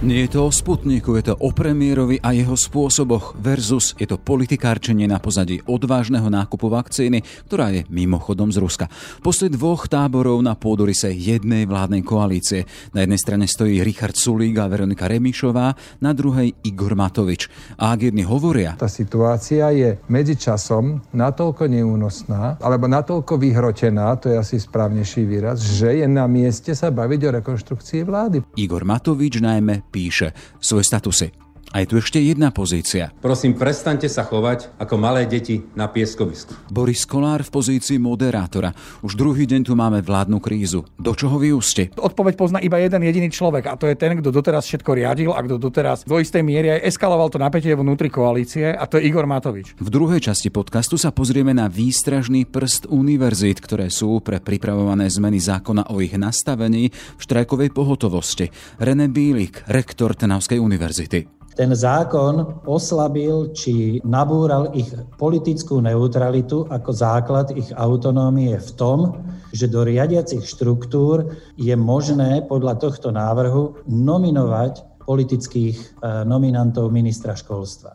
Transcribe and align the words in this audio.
Nie 0.00 0.24
je 0.24 0.32
to 0.32 0.48
o 0.48 0.50
Sputniku, 0.50 1.12
je 1.20 1.28
to 1.28 1.36
o 1.36 1.52
premiérovi 1.52 2.24
a 2.24 2.32
jeho 2.32 2.56
spôsoboch 2.56 3.36
versus 3.36 3.92
je 4.00 4.08
to 4.08 4.16
politikárčenie 4.16 5.04
na 5.04 5.20
pozadí 5.20 5.60
odvážneho 5.68 6.24
nákupu 6.24 6.72
vakcíny, 6.72 7.20
ktorá 7.44 7.68
je 7.68 7.84
mimochodom 7.92 8.48
z 8.48 8.64
Ruska. 8.64 8.88
Posle 9.20 9.52
dvoch 9.52 9.92
táborov 9.92 10.40
na 10.40 10.56
pôdorise 10.56 11.12
jednej 11.12 11.68
vládnej 11.68 12.00
koalície. 12.00 12.64
Na 12.96 13.04
jednej 13.04 13.20
strane 13.20 13.44
stojí 13.44 13.84
Richard 13.84 14.16
Sulík 14.16 14.56
a 14.56 14.72
Veronika 14.72 15.04
Remišová, 15.04 15.76
na 16.00 16.16
druhej 16.16 16.48
Igor 16.64 16.96
Matovič. 16.96 17.52
A 17.76 17.92
ak 17.92 18.08
jedni 18.08 18.24
hovoria... 18.24 18.80
Tá 18.80 18.88
situácia 18.88 19.68
je 19.68 20.00
medzičasom 20.08 21.12
natoľko 21.12 21.68
neúnosná, 21.68 22.56
alebo 22.64 22.88
natoľko 22.88 23.36
vyhrotená, 23.36 24.16
to 24.16 24.32
je 24.32 24.40
asi 24.40 24.56
správnejší 24.64 25.28
výraz, 25.28 25.60
že 25.60 26.00
je 26.00 26.08
na 26.08 26.24
mieste 26.24 26.72
sa 26.72 26.88
baviť 26.88 27.20
o 27.28 27.30
rekonštrukcii 27.44 28.00
vlády. 28.08 28.40
Igor 28.56 28.88
Matovič 28.88 29.44
najmä 29.44 29.89
píše 29.90 30.32
svoje 30.62 30.84
statusy. 30.84 31.39
A 31.70 31.86
je 31.86 31.86
tu 31.86 32.02
ešte 32.02 32.18
jedna 32.18 32.50
pozícia. 32.50 33.14
Prosím, 33.22 33.54
prestante 33.54 34.10
sa 34.10 34.26
chovať 34.26 34.74
ako 34.74 34.94
malé 34.98 35.22
deti 35.30 35.62
na 35.78 35.86
pieskovisku. 35.86 36.50
Boris 36.66 37.06
Kolár 37.06 37.46
v 37.46 37.50
pozícii 37.54 37.94
moderátora. 38.02 38.74
Už 39.06 39.14
druhý 39.14 39.46
deň 39.46 39.70
tu 39.70 39.78
máme 39.78 40.02
vládnu 40.02 40.42
krízu. 40.42 40.82
Do 40.98 41.14
čoho 41.14 41.38
vyústi? 41.38 41.94
Odpoveď 41.94 42.34
pozná 42.34 42.58
iba 42.58 42.82
jeden 42.82 43.06
jediný 43.06 43.30
človek 43.30 43.70
a 43.70 43.78
to 43.78 43.86
je 43.86 43.94
ten, 43.94 44.18
kto 44.18 44.34
doteraz 44.34 44.66
všetko 44.66 44.90
riadil 44.98 45.30
a 45.30 45.38
kto 45.46 45.62
doteraz 45.62 46.02
do 46.02 46.18
istej 46.18 46.42
miery 46.42 46.74
aj 46.74 46.90
eskaloval 46.90 47.30
to 47.30 47.38
napätie 47.38 47.70
vnútri 47.78 48.10
koalície 48.10 48.74
a 48.74 48.82
to 48.90 48.98
je 48.98 49.06
Igor 49.06 49.30
Matovič. 49.30 49.78
V 49.78 49.88
druhej 49.94 50.26
časti 50.26 50.50
podcastu 50.50 50.98
sa 50.98 51.14
pozrieme 51.14 51.54
na 51.54 51.70
výstražný 51.70 52.50
prst 52.50 52.90
univerzít, 52.90 53.62
ktoré 53.62 53.94
sú 53.94 54.18
pre 54.18 54.42
pripravované 54.42 55.06
zmeny 55.06 55.38
zákona 55.38 55.94
o 55.94 56.02
ich 56.02 56.18
nastavení 56.18 56.90
v 56.90 57.20
štrajkovej 57.22 57.70
pohotovosti. 57.70 58.50
René 58.82 59.06
Bílik, 59.06 59.62
rektor 59.70 60.18
Trnavskej 60.18 60.58
univerzity 60.58 61.39
ten 61.60 61.76
zákon 61.76 62.64
oslabil 62.64 63.52
či 63.52 64.00
nabúral 64.00 64.72
ich 64.72 64.88
politickú 65.20 65.84
neutralitu 65.84 66.64
ako 66.64 66.88
základ 66.88 67.52
ich 67.52 67.68
autonómie 67.76 68.56
v 68.56 68.70
tom, 68.80 69.20
že 69.52 69.68
do 69.68 69.84
riadiacich 69.84 70.40
štruktúr 70.40 71.36
je 71.60 71.76
možné 71.76 72.48
podľa 72.48 72.80
tohto 72.80 73.12
návrhu 73.12 73.84
nominovať 73.84 75.04
politických 75.04 75.76
e, 75.76 75.84
nominantov 76.24 76.88
ministra 76.88 77.36
školstva. 77.36 77.92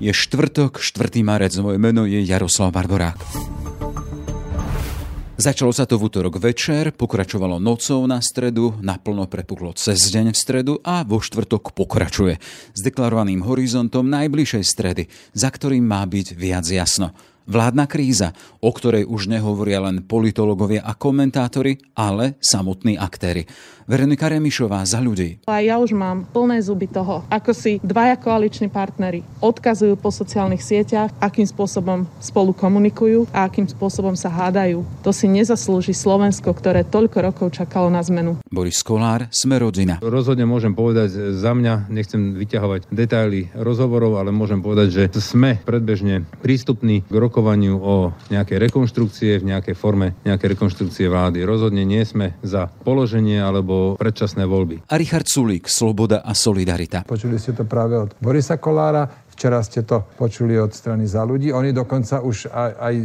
Je 0.00 0.16
štvrtok, 0.16 0.80
4. 0.80 1.20
marec, 1.20 1.52
moje 1.60 1.76
meno 1.76 2.08
je 2.08 2.24
Jaroslav 2.24 2.72
Barborák. 2.72 3.59
Začalo 5.40 5.72
sa 5.72 5.88
to 5.88 5.96
v 5.96 6.12
útorok 6.12 6.36
večer, 6.36 6.92
pokračovalo 6.92 7.56
nocou 7.56 8.04
na 8.04 8.20
stredu, 8.20 8.76
naplno 8.84 9.24
prepuklo 9.24 9.72
cez 9.72 10.12
deň 10.12 10.36
v 10.36 10.36
stredu 10.36 10.72
a 10.84 11.00
vo 11.00 11.16
štvrtok 11.16 11.72
pokračuje 11.72 12.36
s 12.76 12.80
deklarovaným 12.84 13.40
horizontom 13.48 14.04
najbližšej 14.04 14.64
stredy, 14.68 15.08
za 15.32 15.48
ktorým 15.48 15.80
má 15.80 16.04
byť 16.04 16.36
viac 16.36 16.68
jasno. 16.68 17.16
Vládna 17.48 17.88
kríza, 17.88 18.36
o 18.60 18.70
ktorej 18.72 19.08
už 19.08 19.30
nehovoria 19.30 19.80
len 19.80 20.04
politológovia 20.04 20.84
a 20.84 20.96
komentátori, 20.96 21.80
ale 21.96 22.36
samotní 22.40 23.00
aktéry. 23.00 23.48
Veronika 23.90 24.30
Remišová 24.30 24.86
za 24.86 25.02
ľudí. 25.02 25.42
A 25.50 25.58
ja 25.58 25.74
už 25.82 25.98
mám 25.98 26.22
plné 26.30 26.62
zuby 26.62 26.86
toho, 26.86 27.26
ako 27.26 27.50
si 27.50 27.82
dvaja 27.82 28.14
koaliční 28.14 28.70
partnery 28.70 29.26
odkazujú 29.42 29.98
po 29.98 30.14
sociálnych 30.14 30.62
sieťach, 30.62 31.10
akým 31.18 31.42
spôsobom 31.42 32.06
spolu 32.22 32.54
komunikujú 32.54 33.26
a 33.34 33.50
akým 33.50 33.66
spôsobom 33.66 34.14
sa 34.14 34.30
hádajú. 34.30 34.86
To 35.02 35.10
si 35.10 35.26
nezaslúži 35.26 35.90
Slovensko, 35.90 36.54
ktoré 36.54 36.86
toľko 36.86 37.18
rokov 37.18 37.46
čakalo 37.50 37.90
na 37.90 37.98
zmenu. 38.06 38.38
Boris 38.46 38.78
Kolár, 38.86 39.26
sme 39.34 39.58
rodina. 39.58 39.98
Rozhodne 39.98 40.46
môžem 40.46 40.70
povedať 40.70 41.34
za 41.34 41.50
mňa, 41.50 41.90
nechcem 41.90 42.38
vyťahovať 42.38 42.94
detaily 42.94 43.50
rozhovorov, 43.58 44.22
ale 44.22 44.30
môžem 44.30 44.62
povedať, 44.62 44.88
že 44.94 45.02
sme 45.18 45.58
predbežne 45.66 46.30
prístupní 46.38 47.02
k 47.10 47.14
rokovaniu 47.30 47.78
o 47.78 48.10
nejakej 48.34 48.58
rekonštrukcie 48.66 49.38
v 49.38 49.54
nejakej 49.54 49.78
forme 49.78 50.18
nejakej 50.26 50.58
rekonštrukcie 50.58 51.06
vlády. 51.06 51.46
Rozhodne 51.46 51.86
nie 51.86 52.02
sme 52.02 52.34
za 52.42 52.66
položenie 52.66 53.38
alebo 53.38 53.94
predčasné 53.94 54.42
voľby. 54.50 54.90
A 54.90 54.98
Richard 54.98 55.30
Sulík, 55.30 55.70
Sloboda 55.70 56.26
a 56.26 56.34
Solidarita. 56.34 57.06
Počuli 57.06 57.38
ste 57.38 57.54
to 57.54 57.62
práve 57.62 57.94
od 57.94 58.10
Borisa 58.18 58.58
Kolára, 58.58 59.06
Včera 59.40 59.64
ste 59.64 59.80
to 59.88 60.04
počuli 60.20 60.52
od 60.60 60.68
strany 60.68 61.08
za 61.08 61.24
ľudí. 61.24 61.48
Oni 61.48 61.72
dokonca 61.72 62.20
už 62.20 62.52
aj, 62.52 62.70
aj 62.76 62.94
e, 63.00 63.04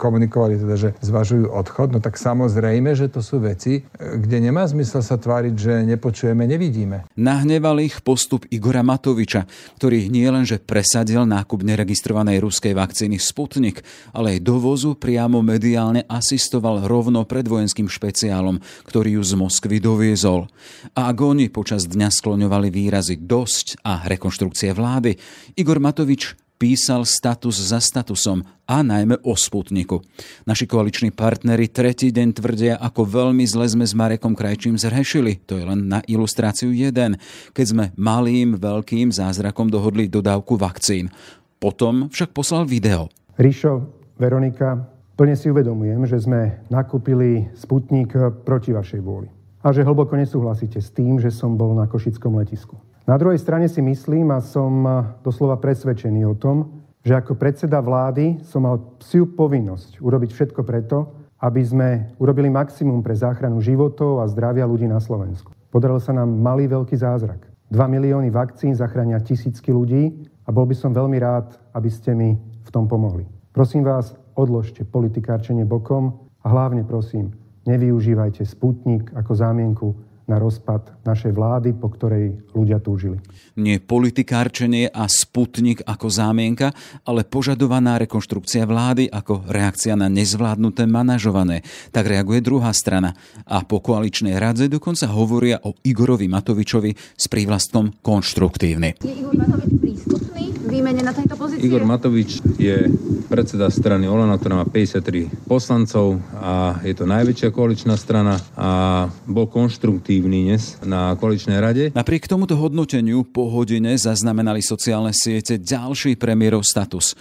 komunikovali, 0.00 0.56
teda, 0.56 0.80
že 0.80 0.96
zvažujú 1.04 1.52
odchod. 1.52 1.92
No 1.92 2.00
tak 2.00 2.16
samozrejme, 2.16 2.96
že 2.96 3.12
to 3.12 3.20
sú 3.20 3.44
veci, 3.44 3.84
e, 3.84 4.16
kde 4.16 4.48
nemá 4.48 4.64
zmysel 4.64 5.04
sa 5.04 5.20
tváriť, 5.20 5.52
že 5.52 5.84
nepočujeme, 5.84 6.40
nevidíme. 6.48 7.04
Nahneval 7.20 7.84
ich 7.84 8.00
postup 8.00 8.48
Igora 8.48 8.80
Matoviča, 8.80 9.44
ktorý 9.76 10.08
nie 10.08 10.24
len, 10.24 10.48
že 10.48 10.56
presadil 10.56 11.28
nákup 11.28 11.60
neregistrovanej 11.60 12.40
ruskej 12.40 12.72
vakcíny 12.72 13.20
Sputnik, 13.20 13.84
ale 14.16 14.40
aj 14.40 14.40
dovozu 14.40 14.96
priamo 14.96 15.44
mediálne 15.44 16.08
asistoval 16.08 16.88
rovno 16.88 17.28
pred 17.28 17.44
vojenským 17.44 17.92
špeciálom, 17.92 18.56
ktorý 18.88 19.20
ju 19.20 19.22
z 19.28 19.32
Moskvy 19.36 19.84
doviezol. 19.84 20.48
A 20.96 21.12
ak 21.12 21.18
oni 21.20 21.52
počas 21.52 21.84
dňa 21.84 22.08
skloňovali 22.08 22.72
výrazy 22.72 23.20
dosť 23.20 23.84
a 23.84 24.08
rekonštrukcie 24.08 24.72
vlády, 24.72 25.20
Igor 25.60 25.73
Igor 25.74 25.90
Matovič 25.90 26.38
písal 26.54 27.02
status 27.02 27.58
za 27.58 27.82
statusom 27.82 28.46
a 28.62 28.86
najmä 28.86 29.18
o 29.26 29.34
Sputniku. 29.34 30.06
Naši 30.46 30.70
koaliční 30.70 31.10
partnery 31.10 31.66
tretí 31.66 32.14
deň 32.14 32.28
tvrdia, 32.30 32.78
ako 32.78 33.02
veľmi 33.02 33.42
zle 33.42 33.66
sme 33.66 33.82
s 33.82 33.90
Marekom 33.90 34.38
Krajčím 34.38 34.78
zrhešili. 34.78 35.42
To 35.50 35.58
je 35.58 35.66
len 35.66 35.90
na 35.90 35.98
ilustráciu 36.06 36.70
jeden, 36.70 37.18
keď 37.50 37.66
sme 37.66 37.84
malým, 37.98 38.54
veľkým 38.54 39.10
zázrakom 39.10 39.66
dohodli 39.66 40.06
dodávku 40.06 40.54
vakcín. 40.54 41.10
Potom 41.58 42.06
však 42.06 42.30
poslal 42.30 42.70
video. 42.70 43.10
Ríšo, 43.34 43.90
Veronika, 44.14 44.78
plne 45.18 45.34
si 45.34 45.50
uvedomujem, 45.50 46.06
že 46.06 46.22
sme 46.22 46.62
nakúpili 46.70 47.50
Sputnik 47.58 48.14
proti 48.46 48.70
vašej 48.70 49.02
vôli. 49.02 49.26
A 49.66 49.74
že 49.74 49.82
hlboko 49.82 50.14
nesúhlasíte 50.14 50.78
s 50.78 50.94
tým, 50.94 51.18
že 51.18 51.34
som 51.34 51.58
bol 51.58 51.74
na 51.74 51.90
Košickom 51.90 52.38
letisku. 52.38 52.78
Na 53.04 53.20
druhej 53.20 53.36
strane 53.36 53.68
si 53.68 53.84
myslím 53.84 54.32
a 54.32 54.40
som 54.40 54.88
doslova 55.20 55.60
presvedčený 55.60 56.24
o 56.24 56.32
tom, 56.32 56.88
že 57.04 57.12
ako 57.12 57.36
predseda 57.36 57.84
vlády 57.84 58.40
som 58.40 58.64
mal 58.64 58.80
psiu 58.96 59.28
povinnosť 59.28 60.00
urobiť 60.00 60.30
všetko 60.32 60.64
preto, 60.64 61.12
aby 61.44 61.60
sme 61.60 61.88
urobili 62.16 62.48
maximum 62.48 63.04
pre 63.04 63.12
záchranu 63.12 63.60
životov 63.60 64.24
a 64.24 64.30
zdravia 64.32 64.64
ľudí 64.64 64.88
na 64.88 65.04
Slovensku. 65.04 65.52
Podaril 65.68 66.00
sa 66.00 66.16
nám 66.16 66.32
malý 66.32 66.64
veľký 66.64 66.96
zázrak. 66.96 67.44
2 67.68 67.76
milióny 67.76 68.32
vakcín 68.32 68.72
zachránia 68.72 69.20
tisícky 69.20 69.68
ľudí 69.68 70.24
a 70.48 70.48
bol 70.48 70.64
by 70.64 70.72
som 70.72 70.96
veľmi 70.96 71.20
rád, 71.20 71.60
aby 71.76 71.92
ste 71.92 72.16
mi 72.16 72.40
v 72.40 72.70
tom 72.72 72.88
pomohli. 72.88 73.28
Prosím 73.52 73.84
vás, 73.84 74.16
odložte 74.32 74.88
politikárčenie 74.88 75.68
bokom 75.68 76.24
a 76.40 76.48
hlavne 76.48 76.88
prosím, 76.88 77.36
nevyužívajte 77.68 78.48
Sputnik 78.48 79.12
ako 79.12 79.32
zámienku 79.36 79.86
na 80.24 80.40
rozpad 80.40 81.04
našej 81.04 81.32
vlády, 81.36 81.76
po 81.76 81.92
ktorej 81.92 82.40
ľudia 82.56 82.80
túžili. 82.80 83.20
Nie 83.60 83.78
politikárčenie 83.78 84.88
a 84.88 85.04
sputnik 85.06 85.84
ako 85.84 86.08
zámienka, 86.08 86.72
ale 87.04 87.28
požadovaná 87.28 88.00
rekonštrukcia 88.00 88.64
vlády 88.64 89.12
ako 89.12 89.44
reakcia 89.46 89.94
na 89.94 90.08
nezvládnuté 90.08 90.88
manažované. 90.88 91.60
Tak 91.92 92.08
reaguje 92.08 92.40
druhá 92.40 92.72
strana. 92.72 93.12
A 93.44 93.62
po 93.62 93.84
koaličnej 93.84 94.40
radze 94.40 94.66
dokonca 94.66 95.06
hovoria 95.12 95.60
o 95.62 95.76
Igorovi 95.84 96.26
Matovičovi 96.26 96.96
s 96.96 97.24
prívlastkom 97.28 98.00
konštruktívny. 98.00 98.96
Je 99.04 99.12
Igor 99.20 99.36
Matovič 99.36 99.72
prístupný 99.78 100.33
výmene 100.74 101.06
na 101.06 101.14
tejto 101.14 101.38
pozície? 101.38 101.62
Igor 101.62 101.86
Matovič 101.86 102.42
je 102.58 102.90
predseda 103.30 103.70
strany 103.70 104.10
Olano, 104.10 104.34
ktorá 104.34 104.62
má 104.62 104.66
53 104.66 105.46
poslancov 105.46 106.18
a 106.34 106.82
je 106.82 106.94
to 106.98 107.06
najväčšia 107.06 107.54
koaličná 107.54 107.94
strana 107.94 108.42
a 108.58 109.06
bol 109.30 109.46
konštruktívny 109.46 110.50
dnes 110.50 110.82
na 110.82 111.14
koaličnej 111.14 111.58
rade. 111.62 111.84
Napriek 111.94 112.26
tomuto 112.26 112.58
hodnoteniu 112.58 113.22
po 113.22 113.46
hodine 113.54 113.94
zaznamenali 113.94 114.58
sociálne 114.58 115.14
siete 115.14 115.62
ďalší 115.62 116.18
premiérov 116.18 116.66
status. 116.66 117.14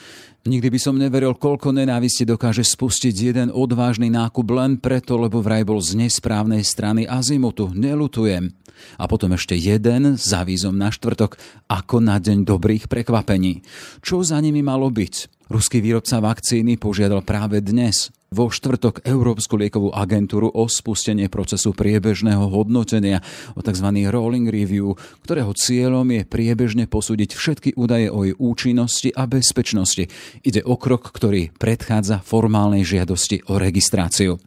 Nikdy 0.44 0.76
by 0.76 0.80
som 0.82 1.00
neveril, 1.00 1.40
koľko 1.40 1.72
nenávisti 1.72 2.28
dokáže 2.28 2.68
spustiť 2.68 3.16
jeden 3.16 3.48
odvážny 3.48 4.12
nákup 4.12 4.44
len 4.52 4.76
preto, 4.76 5.16
lebo 5.16 5.40
vraj 5.40 5.64
bol 5.64 5.80
z 5.80 5.96
nesprávnej 5.96 6.68
strany 6.68 7.08
azimutu. 7.08 7.72
Nelutujem. 7.72 8.52
A 8.98 9.10
potom 9.10 9.34
ešte 9.34 9.58
jeden 9.58 10.16
s 10.16 10.30
avízom 10.32 10.76
na 10.76 10.94
štvrtok, 10.94 11.38
ako 11.70 12.02
na 12.02 12.18
deň 12.20 12.46
dobrých 12.46 12.86
prekvapení. 12.92 13.66
Čo 14.02 14.22
za 14.22 14.38
nimi 14.40 14.62
malo 14.62 14.90
byť? 14.92 15.48
Ruský 15.52 15.84
výrobca 15.84 16.24
vakcíny 16.24 16.82
požiadal 16.82 17.22
práve 17.22 17.62
dnes 17.62 18.10
vo 18.34 18.50
štvrtok 18.50 19.06
Európsku 19.06 19.54
liekovú 19.54 19.94
agentúru 19.94 20.50
o 20.50 20.66
spustenie 20.66 21.30
procesu 21.30 21.78
priebežného 21.78 22.50
hodnotenia, 22.50 23.22
o 23.54 23.62
tzv. 23.62 23.88
rolling 24.10 24.50
review, 24.50 24.98
ktorého 25.22 25.54
cieľom 25.54 26.10
je 26.10 26.26
priebežne 26.26 26.90
posúdiť 26.90 27.38
všetky 27.38 27.70
údaje 27.78 28.10
o 28.10 28.26
jej 28.26 28.34
účinnosti 28.34 29.14
a 29.14 29.30
bezpečnosti. 29.30 30.10
Ide 30.42 30.66
o 30.66 30.74
krok, 30.74 31.14
ktorý 31.14 31.54
predchádza 31.54 32.26
formálnej 32.26 32.82
žiadosti 32.82 33.46
o 33.54 33.62
registráciu. 33.62 34.42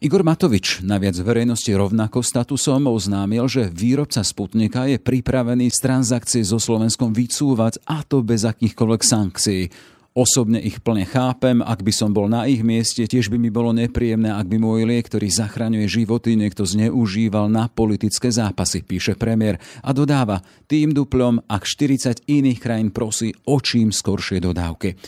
Igor 0.00 0.24
Matovič 0.24 0.80
naviac 0.80 1.16
verejnosti 1.20 1.70
rovnako 1.72 2.24
statusom 2.24 2.88
oznámil, 2.88 3.44
že 3.46 3.68
výrobca 3.68 4.24
Sputnika 4.24 4.88
je 4.88 4.96
pripravený 4.96 5.68
z 5.68 5.78
transakcie 5.78 6.42
so 6.42 6.56
Slovenskom 6.56 7.12
vycúvať 7.12 7.84
a 7.84 8.00
to 8.02 8.24
bez 8.24 8.48
akýchkoľvek 8.48 9.02
sankcií. 9.04 9.62
Osobne 10.12 10.60
ich 10.60 10.76
plne 10.84 11.08
chápem, 11.08 11.64
ak 11.64 11.80
by 11.80 11.88
som 11.88 12.12
bol 12.12 12.28
na 12.28 12.44
ich 12.44 12.60
mieste, 12.60 13.00
tiež 13.08 13.32
by 13.32 13.40
mi 13.40 13.48
bolo 13.48 13.72
nepríjemné, 13.72 14.28
ak 14.28 14.44
by 14.44 14.60
môj 14.60 14.84
liek, 14.84 15.08
ktorý 15.08 15.32
zachraňuje 15.32 15.88
životy, 15.88 16.36
niekto 16.36 16.68
zneužíval 16.68 17.48
na 17.48 17.72
politické 17.72 18.28
zápasy, 18.28 18.84
píše 18.84 19.16
premiér 19.16 19.56
a 19.80 19.96
dodáva, 19.96 20.44
tým 20.68 20.92
duplom, 20.92 21.40
ak 21.48 21.64
40 21.64 22.28
iných 22.28 22.60
krajín 22.60 22.92
prosí 22.92 23.32
o 23.48 23.56
čím 23.56 23.88
skoršie 23.88 24.44
dodávky. 24.44 25.00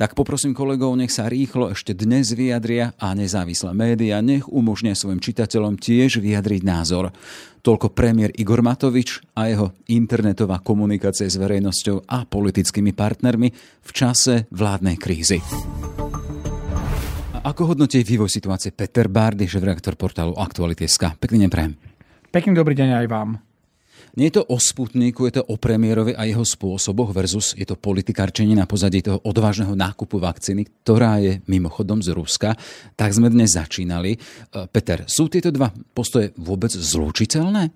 Tak 0.00 0.16
poprosím 0.16 0.56
kolegov, 0.56 0.96
nech 0.96 1.12
sa 1.12 1.28
rýchlo 1.28 1.70
ešte 1.70 1.92
dnes 1.92 2.32
vyjadria 2.32 2.96
a 2.96 3.12
nezávislé 3.12 3.76
médiá 3.76 4.24
nech 4.24 4.48
umožnia 4.48 4.96
svojim 4.96 5.20
čitateľom 5.20 5.76
tiež 5.76 6.18
vyjadriť 6.18 6.62
názor. 6.64 7.12
Toľko 7.62 7.94
premiér 7.94 8.34
Igor 8.34 8.64
Matovič 8.64 9.22
a 9.38 9.46
jeho 9.46 9.70
internetová 9.92 10.58
komunikácia 10.64 11.28
s 11.28 11.38
verejnosťou 11.38 12.08
a 12.08 12.26
politickými 12.26 12.90
partnermi 12.96 13.48
v 13.84 13.90
čase 13.94 14.50
vládnej 14.50 14.96
krízy. 14.98 15.38
A 17.36 17.52
ako 17.52 17.76
hodnotí 17.76 18.02
vývoj 18.02 18.32
situácie 18.32 18.74
Peter 18.74 19.06
Bardy, 19.06 19.46
šéf-reaktor 19.46 19.94
portálu 19.94 20.34
Aktuality.sk? 20.34 21.20
Pekný 21.20 21.46
deň 21.46 21.50
prajem. 21.52 21.72
Pekný 22.32 22.56
dobrý 22.56 22.74
deň 22.74 23.04
aj 23.04 23.06
vám. 23.12 23.51
Nie 24.12 24.28
je 24.28 24.44
to 24.44 24.44
o 24.44 24.60
Sputniku, 24.60 25.24
je 25.24 25.40
to 25.40 25.42
o 25.48 25.56
premiérovi 25.56 26.12
a 26.12 26.28
jeho 26.28 26.44
spôsoboch 26.44 27.16
versus 27.16 27.56
je 27.56 27.64
to 27.64 27.80
politikárčenie 27.80 28.52
na 28.52 28.68
pozadí 28.68 29.00
toho 29.00 29.24
odvážneho 29.24 29.72
nákupu 29.72 30.20
vakcíny, 30.20 30.68
ktorá 30.84 31.16
je 31.16 31.40
mimochodom 31.48 32.04
z 32.04 32.12
Ruska. 32.12 32.52
Tak 32.92 33.08
sme 33.16 33.32
dnes 33.32 33.56
začínali. 33.56 34.12
E, 34.12 34.18
Peter, 34.68 35.08
sú 35.08 35.32
tieto 35.32 35.48
dva 35.48 35.72
postoje 35.96 36.36
vôbec 36.36 36.68
zlúčiteľné? 36.68 37.72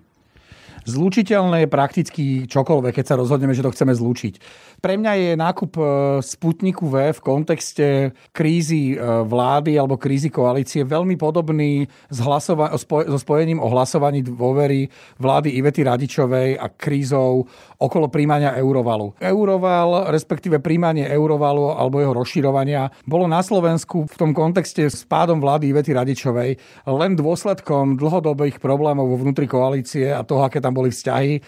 Zlúčiteľné 0.87 1.65
je 1.65 1.73
prakticky 1.73 2.23
čokoľvek, 2.47 3.01
keď 3.01 3.05
sa 3.11 3.19
rozhodneme, 3.19 3.51
že 3.51 3.65
to 3.65 3.73
chceme 3.75 3.91
zlúčiť. 3.91 4.39
Pre 4.77 4.93
mňa 4.93 5.13
je 5.17 5.31
nákup 5.33 5.71
e, 5.73 5.83
Sputniku 6.21 6.85
V 6.85 7.09
v 7.09 7.19
kontexte 7.25 7.87
krízy 8.29 8.93
e, 8.93 9.01
vlády 9.25 9.73
alebo 9.73 9.97
krízy 9.97 10.29
koalície 10.29 10.85
veľmi 10.85 11.17
podobný 11.17 11.89
s 12.13 12.17
hlasova- 12.21 12.69
so 12.77 13.17
spojením 13.17 13.57
o 13.57 13.73
hlasovaní 13.73 14.21
dôvery 14.21 14.85
vlády 15.17 15.57
Ivety 15.57 15.81
Radičovej 15.81 16.61
a 16.61 16.69
krízou 16.69 17.49
okolo 17.81 18.05
príjmania 18.13 18.53
Eurovalu. 18.53 19.17
Euroval, 19.17 20.13
respektíve 20.13 20.61
príjmanie 20.61 21.09
Eurovalu 21.09 21.73
alebo 21.73 21.97
jeho 21.97 22.13
rozširovania, 22.13 22.93
bolo 23.09 23.25
na 23.25 23.41
Slovensku 23.41 24.05
v 24.05 24.15
tom 24.15 24.31
kontexte 24.37 24.85
s 24.93 25.01
pádom 25.09 25.41
vlády 25.41 25.73
Ivety 25.73 25.89
Radičovej 25.97 26.53
len 26.85 27.17
dôsledkom 27.17 27.97
dlhodobých 27.97 28.61
problémov 28.61 29.09
vo 29.09 29.17
vnútri 29.25 29.49
koalície 29.49 30.13
a 30.13 30.21
toho, 30.21 30.45
aké 30.45 30.61
tam 30.61 30.77
boli 30.77 30.93
vzťahy 30.93 31.41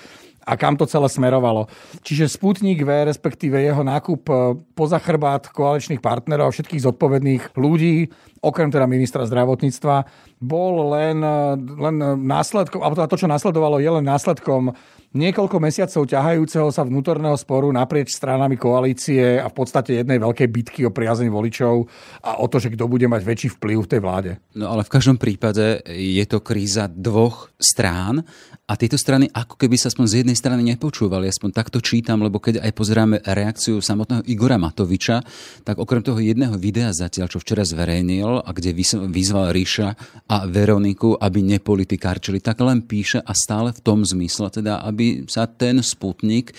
a 0.45 0.53
kam 0.57 0.75
to 0.79 0.87
celé 0.89 1.09
smerovalo. 1.09 1.67
Čiže 2.01 2.31
Sputnik 2.31 2.81
V, 2.81 2.89
respektíve 3.05 3.59
jeho 3.59 3.83
nákup 3.83 4.21
e, 4.27 4.33
poza 4.73 4.97
chrbát 4.97 5.51
koaličných 5.51 6.01
partnerov 6.01 6.49
a 6.49 6.53
všetkých 6.55 6.85
zodpovedných 6.85 7.43
ľudí, 7.59 8.09
okrem 8.39 8.71
teda 8.71 8.87
ministra 8.87 9.27
zdravotníctva, 9.27 9.95
bol 10.39 10.95
len, 10.95 11.19
len 11.59 11.95
následkom, 12.23 12.79
alebo 12.79 13.03
to, 13.05 13.19
čo 13.19 13.27
nasledovalo, 13.27 13.83
je 13.83 13.91
len 13.91 14.05
následkom 14.07 14.71
niekoľko 15.09 15.57
mesiacov 15.57 16.05
ťahajúceho 16.05 16.69
sa 16.69 16.85
vnútorného 16.85 17.33
sporu 17.33 17.73
naprieč 17.73 18.13
stranami 18.13 18.61
koalície 18.61 19.41
a 19.41 19.49
v 19.49 19.55
podstate 19.57 20.01
jednej 20.01 20.21
veľkej 20.21 20.47
bitky 20.49 20.85
o 20.85 20.93
priazeň 20.93 21.33
voličov 21.33 21.89
a 22.21 22.37
o 22.37 22.45
to, 22.45 22.61
že 22.61 22.69
kto 22.69 22.85
bude 22.85 23.09
mať 23.09 23.21
väčší 23.25 23.49
vplyv 23.57 23.77
v 23.85 23.89
tej 23.89 24.01
vláde. 24.05 24.31
No 24.53 24.69
ale 24.69 24.85
v 24.85 24.93
každom 24.93 25.17
prípade 25.17 25.81
je 25.89 26.25
to 26.29 26.45
kríza 26.45 26.85
dvoch 26.85 27.49
strán 27.57 28.21
a 28.69 28.77
tieto 28.77 29.01
strany 29.01 29.25
ako 29.33 29.57
keby 29.57 29.81
sa 29.81 29.89
aspoň 29.89 30.05
z 30.05 30.17
jednej 30.21 30.37
strany 30.37 30.61
nepočúvali, 30.61 31.25
aspoň 31.25 31.49
takto 31.57 31.81
čítam, 31.81 32.21
lebo 32.21 32.37
keď 32.37 32.61
aj 32.61 32.71
pozeráme 32.77 33.17
reakciu 33.25 33.81
samotného 33.81 34.21
Igora 34.29 34.61
Matoviča, 34.61 35.25
tak 35.65 35.81
okrem 35.81 36.05
toho 36.05 36.21
jedného 36.21 36.53
videa 36.61 36.93
zatiaľ, 36.93 37.33
čo 37.33 37.41
včera 37.41 37.65
zverejnil 37.65 38.28
a 38.37 38.49
kde 38.53 38.77
vyzval 39.09 39.49
Ríša 39.49 39.97
a 40.29 40.45
Veroniku, 40.45 41.17
aby 41.17 41.41
nepolitikárčili, 41.41 42.37
tak 42.37 42.61
len 42.61 42.85
píše 42.85 43.17
a 43.17 43.33
stále 43.33 43.73
v 43.73 43.81
tom 43.81 44.05
zmysle, 44.05 44.53
teda 44.53 44.85
aby 44.85 45.25
sa 45.25 45.49
ten 45.49 45.81
sputnik 45.81 46.53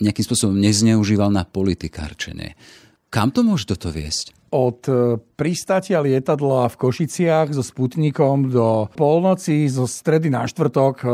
nejakým 0.00 0.24
spôsobom 0.24 0.56
nezneužíval 0.56 1.28
na 1.28 1.44
politikárčenie. 1.44 2.56
Kam 3.12 3.28
to 3.28 3.44
môže 3.44 3.68
toto 3.68 3.92
viesť? 3.92 4.32
od 4.52 4.84
e, 4.84 5.16
pristátia 5.32 6.04
lietadla 6.04 6.68
v 6.68 6.76
Košiciach 6.76 7.56
so 7.56 7.64
Sputnikom 7.64 8.52
do 8.52 8.86
polnoci, 8.92 9.64
zo 9.72 9.88
stredy 9.88 10.28
na 10.28 10.44
štvrtok 10.44 10.94
e, 11.00 11.08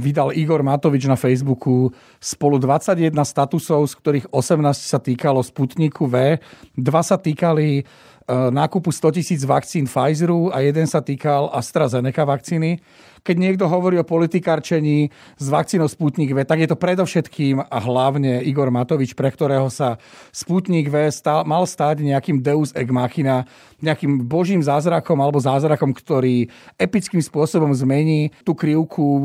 vydal 0.00 0.32
Igor 0.32 0.64
Matovič 0.64 1.04
na 1.04 1.20
Facebooku 1.20 1.92
spolu 2.16 2.56
21 2.56 3.12
statusov, 3.12 3.84
z 3.84 3.94
ktorých 4.00 4.26
18 4.32 4.72
sa 4.80 4.96
týkalo 4.96 5.44
Sputniku 5.44 6.08
V, 6.08 6.40
dva 6.72 7.02
sa 7.04 7.20
týkali 7.20 7.84
nákupu 8.30 8.94
100 8.94 9.18
tisíc 9.18 9.42
vakcín 9.42 9.90
Pfizeru 9.90 10.54
a 10.54 10.62
jeden 10.62 10.86
sa 10.86 11.02
týkal 11.02 11.50
AstraZeneca 11.50 12.22
vakcíny. 12.22 12.78
Keď 13.20 13.36
niekto 13.36 13.68
hovorí 13.68 14.00
o 14.00 14.06
politikárčení 14.06 15.12
s 15.36 15.46
vakcínou 15.52 15.92
Sputnik 15.92 16.32
V, 16.32 16.40
tak 16.48 16.64
je 16.64 16.68
to 16.72 16.80
predovšetkým 16.80 17.60
a 17.60 17.78
hlavne 17.82 18.40
Igor 18.48 18.72
Matovič, 18.72 19.12
pre 19.12 19.28
ktorého 19.28 19.68
sa 19.68 20.00
Sputnik 20.32 20.88
V 20.88 21.12
stál, 21.12 21.44
mal 21.44 21.68
stáť 21.68 22.00
nejakým 22.00 22.40
deus 22.40 22.72
ex 22.72 22.88
machina, 22.88 23.44
nejakým 23.82 24.24
božím 24.28 24.60
zázrakom 24.60 25.18
alebo 25.20 25.40
zázrakom, 25.40 25.92
ktorý 25.92 26.48
epickým 26.76 27.20
spôsobom 27.20 27.72
zmení 27.72 28.32
tú 28.44 28.56
krivku 28.56 29.04
e, 29.04 29.22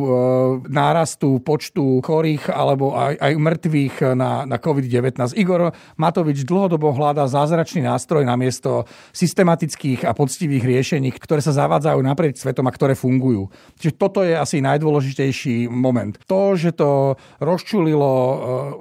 nárastu 0.72 1.40
počtu 1.44 2.00
chorých 2.02 2.52
alebo 2.52 2.96
aj, 2.96 3.20
aj 3.20 3.32
mŕtvych 3.36 3.96
na, 4.16 4.48
na 4.48 4.58
COVID-19. 4.58 5.36
Igor 5.36 5.76
Matovič 6.00 6.48
dlhodobo 6.48 6.96
hľadá 6.96 7.28
zázračný 7.28 7.86
nástroj 7.86 8.24
na 8.24 8.40
miesto 8.40 8.88
systematických 9.12 10.08
a 10.08 10.16
poctivých 10.16 10.64
riešení, 10.64 11.12
ktoré 11.16 11.44
sa 11.44 11.54
zavádzajú 11.56 12.00
naprieč 12.02 12.42
svetom 12.42 12.66
a 12.68 12.76
ktoré 12.76 12.94
fungujú. 12.96 13.52
Čiže 13.80 13.94
toto 14.00 14.24
je 14.24 14.34
asi 14.38 14.64
najdôležitejší 14.64 15.68
moment. 15.68 16.16
To, 16.30 16.56
že 16.56 16.72
to 16.74 17.20
rozčulilo 17.42 18.14
uh, 18.16 18.36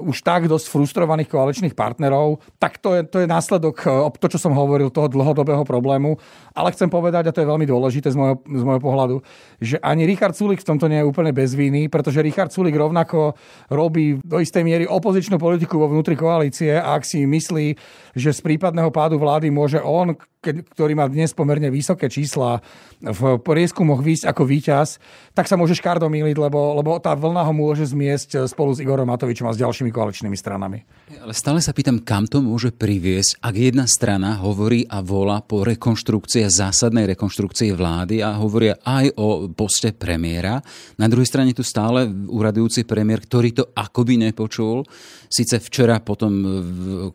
už 0.09 0.23
tak 0.23 0.47
dosť 0.47 0.67
frustrovaných 0.71 1.29
koaličných 1.29 1.75
partnerov, 1.75 2.41
tak 2.61 2.79
to 2.79 2.95
je, 2.95 3.03
to 3.09 3.25
je 3.25 3.27
následok, 3.29 3.77
uh, 3.85 4.13
to, 4.15 4.27
čo 4.31 4.39
som 4.39 4.55
hovoril, 4.55 4.89
toho 4.95 5.11
dlhodobého 5.11 5.64
problému. 5.65 6.17
Ale 6.55 6.71
chcem 6.71 6.87
povedať, 6.87 7.29
a 7.29 7.35
to 7.35 7.43
je 7.43 7.51
veľmi 7.51 7.67
dôležité 7.67 8.13
z 8.13 8.17
môjho, 8.17 8.37
z 8.45 8.63
môjho 8.63 8.83
pohľadu, 8.85 9.17
že 9.59 9.77
ani 9.81 10.07
Richard 10.07 10.37
Sulik 10.39 10.63
v 10.63 10.69
tomto 10.71 10.87
nie 10.87 11.03
je 11.03 11.09
úplne 11.09 11.35
bez 11.35 11.57
viny, 11.57 11.91
pretože 11.91 12.23
Richard 12.23 12.55
Sulik 12.55 12.77
rovnako 12.77 13.35
robí 13.73 14.21
do 14.23 14.39
istej 14.39 14.63
miery 14.63 14.85
opozičnú 14.87 15.41
politiku 15.41 15.81
vo 15.81 15.91
vnútri 15.91 16.15
koalície 16.15 16.77
a 16.79 16.95
ak 16.95 17.03
si 17.03 17.27
myslí, 17.27 17.67
že 18.15 18.31
z 18.31 18.41
prípadného 18.45 18.95
pádu 18.95 19.19
vlády 19.19 19.51
môže 19.51 19.83
on, 19.83 20.15
ktorý 20.45 20.93
má 20.93 21.09
dnes 21.09 21.33
pomerne 21.33 21.73
vysoké 21.73 22.13
čísla, 22.13 22.61
v 23.05 23.37
prieskumoch 23.41 24.01
výjsť 24.01 24.25
ako 24.33 24.43
víťaz, 24.49 24.97
tak 25.37 25.45
sa 25.45 25.61
môže 25.61 25.77
škardo 25.77 26.09
míliť, 26.09 26.37
lebo, 26.41 26.73
lebo 26.81 26.97
tá 27.01 27.13
vlna 27.13 27.45
ho 27.45 27.53
môže 27.53 27.85
zmiesť 27.93 28.49
spolu 28.49 28.73
s 28.73 28.81
Igorom 28.81 29.05
Matovičom 29.09 29.45
a 29.51 29.53
s 29.53 29.61
ďalšími 29.61 29.93
koaličnými 29.93 30.37
stranami. 30.39 30.85
Ale 31.21 31.37
stále 31.37 31.61
sa 31.61 31.77
pýtam, 31.77 32.01
kam 32.01 32.25
to 32.25 32.41
môže 32.41 32.73
priviesť, 32.73 33.45
ak 33.45 33.55
jedna 33.55 33.85
strana 33.85 34.41
hovorí 34.41 34.89
a 34.89 35.05
volá 35.05 35.45
po 35.45 35.67
rekonštrukcii, 35.69 36.49
zásadnej 36.49 37.05
rekonštrukcii 37.13 37.77
vlády 37.77 38.25
a 38.25 38.41
hovoria 38.41 38.81
aj 38.81 39.21
o 39.21 39.53
poste 39.53 39.93
premiéra. 39.93 40.65
Na 40.97 41.11
druhej 41.11 41.29
strane 41.29 41.53
tu 41.53 41.61
stále 41.61 42.09
úradujúci 42.09 42.89
premiér, 42.89 43.21
ktorý 43.21 43.49
to 43.53 43.65
akoby 43.77 44.17
nepočul. 44.17 44.87
Sice 45.29 45.59
včera 45.61 45.99
potom 46.01 46.33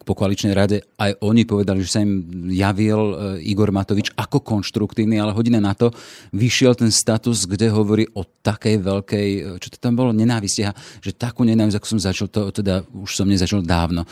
po 0.03 0.13
koaličnej 0.13 0.53
rade 0.53 0.83
aj 0.99 1.23
oni 1.23 1.47
povedali, 1.47 1.81
že 1.81 1.93
sa 1.97 2.03
im 2.03 2.27
javil 2.51 3.15
Igor 3.43 3.69
Matovič 3.69 4.15
ako 4.15 4.41
konštruktívny, 4.41 5.19
ale 5.19 5.35
hodina 5.35 5.59
na 5.59 5.75
to 5.75 5.91
vyšiel 6.31 6.73
ten 6.73 6.89
status, 6.89 7.45
kde 7.45 7.69
hovorí 7.69 8.07
o 8.15 8.23
takej 8.23 8.75
veľkej, 8.79 9.27
čo 9.59 9.67
to 9.73 9.77
tam 9.77 9.99
bolo, 9.99 10.15
nenávisti, 10.15 10.65
že 11.03 11.11
takú 11.15 11.43
nenávisť, 11.43 11.77
ako 11.77 11.87
som 11.87 11.99
začal, 11.99 12.27
to 12.31 12.49
teda 12.49 12.83
už 12.89 13.11
som 13.11 13.27
nezačal 13.27 13.61
dávno. 13.61 14.07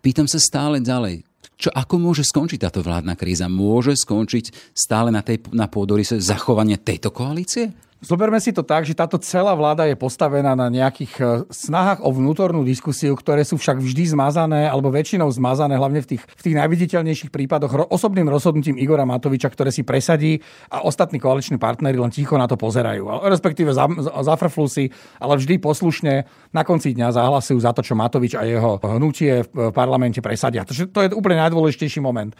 Pýtam 0.00 0.24
sa 0.24 0.40
stále 0.40 0.80
ďalej, 0.80 1.24
čo, 1.60 1.68
ako 1.68 2.00
môže 2.00 2.24
skončiť 2.24 2.56
táto 2.56 2.80
vládna 2.80 3.12
kríza? 3.20 3.44
Môže 3.44 3.92
skončiť 3.92 4.72
stále 4.72 5.12
na, 5.12 5.20
tej, 5.20 5.44
na 5.52 5.68
pôdorise 5.68 6.16
zachovanie 6.16 6.80
tejto 6.80 7.12
koalície? 7.12 7.68
Zoberme 8.00 8.40
si 8.40 8.56
to 8.56 8.64
tak, 8.64 8.88
že 8.88 8.96
táto 8.96 9.20
celá 9.20 9.52
vláda 9.52 9.84
je 9.84 9.92
postavená 9.92 10.56
na 10.56 10.72
nejakých 10.72 11.12
e, 11.20 11.24
snahách 11.52 12.00
o 12.00 12.08
vnútornú 12.08 12.64
diskusiu, 12.64 13.12
ktoré 13.12 13.44
sú 13.44 13.60
však 13.60 13.76
vždy 13.76 14.16
zmazané, 14.16 14.72
alebo 14.72 14.88
väčšinou 14.88 15.28
zmazané, 15.28 15.76
hlavne 15.76 16.00
v 16.00 16.16
tých, 16.16 16.22
v 16.24 16.42
tých 16.48 16.56
najviditeľnejších 16.64 17.28
prípadoch 17.28 17.92
osobným 17.92 18.24
rozhodnutím 18.32 18.80
Igora 18.80 19.04
Matoviča, 19.04 19.52
ktoré 19.52 19.68
si 19.68 19.84
presadí 19.84 20.40
a 20.72 20.80
ostatní 20.80 21.20
koaliční 21.20 21.60
partnery 21.60 22.00
len 22.00 22.08
ticho 22.08 22.40
na 22.40 22.48
to 22.48 22.56
pozerajú. 22.56 23.20
Respektíve 23.28 23.76
zafrflú 24.24 24.64
si, 24.64 24.88
ale 25.20 25.36
vždy 25.36 25.60
poslušne 25.60 26.24
na 26.56 26.64
konci 26.64 26.96
dňa 26.96 27.12
zahlasujú 27.12 27.60
za 27.60 27.76
to, 27.76 27.84
čo 27.84 27.92
Matovič 28.00 28.32
a 28.32 28.48
jeho 28.48 28.80
hnutie 28.80 29.44
v 29.44 29.76
parlamente 29.76 30.24
presadia. 30.24 30.64
To 30.64 31.04
je 31.04 31.12
úplne 31.12 31.36
najdôležitejší 31.36 32.00
moment. 32.00 32.32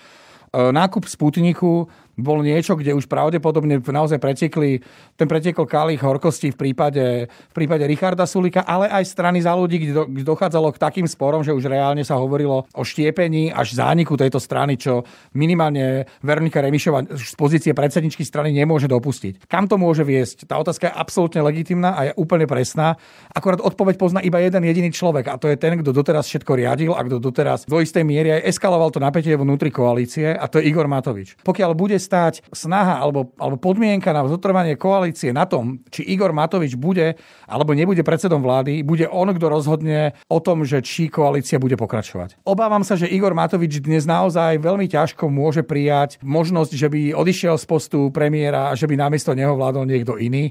E, 0.51 0.73
nákup 0.73 1.07
Sputniku 1.07 1.87
bol 2.21 2.45
niečo, 2.45 2.77
kde 2.77 2.95
už 2.95 3.09
pravdepodobne 3.09 3.81
naozaj 3.81 4.21
pretekli, 4.21 4.81
ten 5.17 5.27
pretekol 5.27 5.67
kalich 5.67 6.01
horkosti 6.01 6.53
v 6.55 6.57
prípade, 6.57 7.27
v 7.27 7.55
prípade 7.55 7.85
Richarda 7.89 8.29
Sulika, 8.29 8.63
ale 8.63 8.87
aj 8.93 9.05
strany 9.09 9.43
za 9.43 9.57
ľudí, 9.57 9.83
kde, 9.83 9.93
do, 9.93 10.03
kde 10.07 10.25
dochádzalo 10.25 10.73
k 10.77 10.83
takým 10.83 11.07
sporom, 11.09 11.43
že 11.43 11.57
už 11.57 11.67
reálne 11.67 12.05
sa 12.07 12.21
hovorilo 12.21 12.69
o 12.71 12.83
štiepení 12.85 13.51
až 13.51 13.77
zániku 13.77 14.15
tejto 14.15 14.39
strany, 14.39 14.77
čo 14.77 15.03
minimálne 15.35 16.07
Veronika 16.21 16.61
Remišova 16.61 17.17
z 17.17 17.35
pozície 17.35 17.73
predsedničky 17.73 18.23
strany 18.23 18.53
nemôže 18.53 18.87
dopustiť. 18.87 19.49
Kam 19.49 19.67
to 19.67 19.81
môže 19.81 20.05
viesť? 20.05 20.45
Tá 20.47 20.61
otázka 20.61 20.91
je 20.91 20.95
absolútne 20.95 21.41
legitimná 21.41 21.97
a 21.97 22.01
je 22.11 22.13
úplne 22.21 22.45
presná. 22.45 23.01
Akorát 23.33 23.65
odpoveď 23.65 23.97
pozná 23.97 24.21
iba 24.21 24.39
jeden 24.43 24.63
jediný 24.65 24.91
človek 24.93 25.33
a 25.33 25.39
to 25.41 25.49
je 25.49 25.57
ten, 25.57 25.79
kto 25.81 25.91
doteraz 25.97 26.29
všetko 26.29 26.53
riadil 26.57 26.93
a 26.93 27.01
kto 27.01 27.17
doteraz 27.23 27.65
do 27.65 27.79
istej 27.81 28.05
miery 28.05 28.37
aj 28.37 28.47
eskaloval 28.51 28.91
to 28.91 28.99
napätie 28.99 29.33
vnútri 29.39 29.73
koalície 29.73 30.35
a 30.35 30.45
to 30.51 30.59
je 30.59 30.69
Igor 30.69 30.91
Matovič. 30.91 31.41
Pokiaľ 31.41 31.71
bude 31.73 31.97
stáť 32.11 32.43
snaha 32.51 32.99
alebo, 32.99 33.31
alebo 33.39 33.55
podmienka 33.55 34.11
na 34.11 34.27
zotrvanie 34.27 34.75
koalície 34.75 35.31
na 35.31 35.47
tom, 35.47 35.79
či 35.95 36.03
Igor 36.11 36.35
Matovič 36.35 36.75
bude 36.75 37.15
alebo 37.47 37.71
nebude 37.71 38.03
predsedom 38.03 38.43
vlády, 38.43 38.83
bude 38.83 39.07
on, 39.07 39.31
kto 39.31 39.47
rozhodne 39.47 40.19
o 40.27 40.43
tom, 40.43 40.67
že 40.67 40.83
či 40.83 41.07
koalícia 41.07 41.63
bude 41.63 41.79
pokračovať. 41.79 42.43
Obávam 42.43 42.83
sa, 42.83 42.99
že 42.99 43.07
Igor 43.07 43.31
Matovič 43.31 43.79
dnes 43.79 44.11
naozaj 44.11 44.59
veľmi 44.59 44.91
ťažko 44.91 45.31
môže 45.31 45.63
prijať 45.63 46.19
možnosť, 46.27 46.73
že 46.75 46.91
by 46.91 47.15
odišiel 47.15 47.55
z 47.55 47.65
postu 47.71 48.11
premiéra 48.11 48.75
a 48.75 48.75
že 48.75 48.91
by 48.91 48.99
namiesto 48.99 49.31
neho 49.39 49.55
vládol 49.55 49.87
niekto 49.87 50.19
iný 50.19 50.51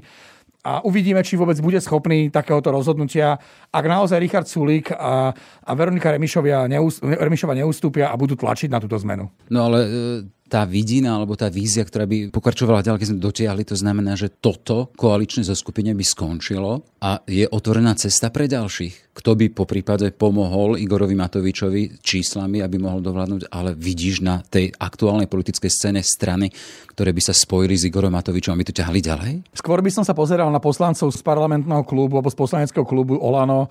a 0.60 0.84
uvidíme, 0.84 1.24
či 1.24 1.40
vôbec 1.40 1.56
bude 1.64 1.80
schopný 1.80 2.28
takéhoto 2.28 2.68
rozhodnutia, 2.68 3.40
ak 3.72 3.84
naozaj 3.84 4.20
Richard 4.20 4.44
Sulík 4.44 4.92
a, 4.92 5.32
a 5.64 5.70
Veronika 5.72 6.12
Remišovia 6.12 6.68
neúst, 6.68 7.00
Remišova 7.00 7.56
neustúpia 7.56 8.12
a 8.12 8.14
budú 8.20 8.36
tlačiť 8.36 8.68
na 8.68 8.76
túto 8.76 9.00
zmenu. 9.00 9.32
No 9.48 9.72
ale 9.72 9.78
e, 9.80 9.88
tá 10.50 10.66
vidina 10.66 11.14
alebo 11.14 11.38
tá 11.38 11.46
vízia, 11.46 11.86
ktorá 11.86 12.10
by 12.10 12.34
pokračovala 12.34 12.82
ďalej, 12.82 12.98
keď 12.98 13.08
sme 13.14 13.22
dotiahli, 13.22 13.62
to 13.62 13.78
znamená, 13.78 14.18
že 14.18 14.34
toto 14.34 14.90
koaličné 14.98 15.46
zoskupenie 15.46 15.94
by 15.94 16.02
skončilo 16.02 16.82
a 16.98 17.22
je 17.30 17.46
otvorená 17.46 17.94
cesta 17.94 18.34
pre 18.34 18.50
ďalších. 18.50 19.14
Kto 19.14 19.38
by 19.38 19.46
po 19.54 19.64
prípade 19.70 20.10
pomohol 20.10 20.74
Igorovi 20.82 21.14
Matovičovi 21.14 22.02
číslami, 22.02 22.58
aby 22.66 22.82
mohol 22.82 22.98
dovládnuť, 22.98 23.46
ale 23.54 23.78
vidíš 23.78 24.26
na 24.26 24.42
tej 24.42 24.74
aktuálnej 24.74 25.30
politickej 25.30 25.70
scéne 25.70 26.02
strany, 26.02 26.50
ktoré 26.90 27.14
by 27.14 27.22
sa 27.22 27.34
spojili 27.36 27.78
s 27.78 27.86
Igorom 27.86 28.10
Matovičom, 28.10 28.50
aby 28.58 28.66
to 28.66 28.74
ťahali 28.74 28.98
ďalej? 28.98 29.32
Skôr 29.54 29.78
by 29.78 29.90
som 29.94 30.02
sa 30.02 30.18
pozeral 30.18 30.50
na 30.50 30.58
poslancov 30.58 31.14
z 31.14 31.22
parlamentného 31.22 31.86
klubu 31.86 32.18
alebo 32.18 32.32
z 32.32 32.38
poslaneckého 32.38 32.82
klubu 32.82 33.14
Olano, 33.22 33.70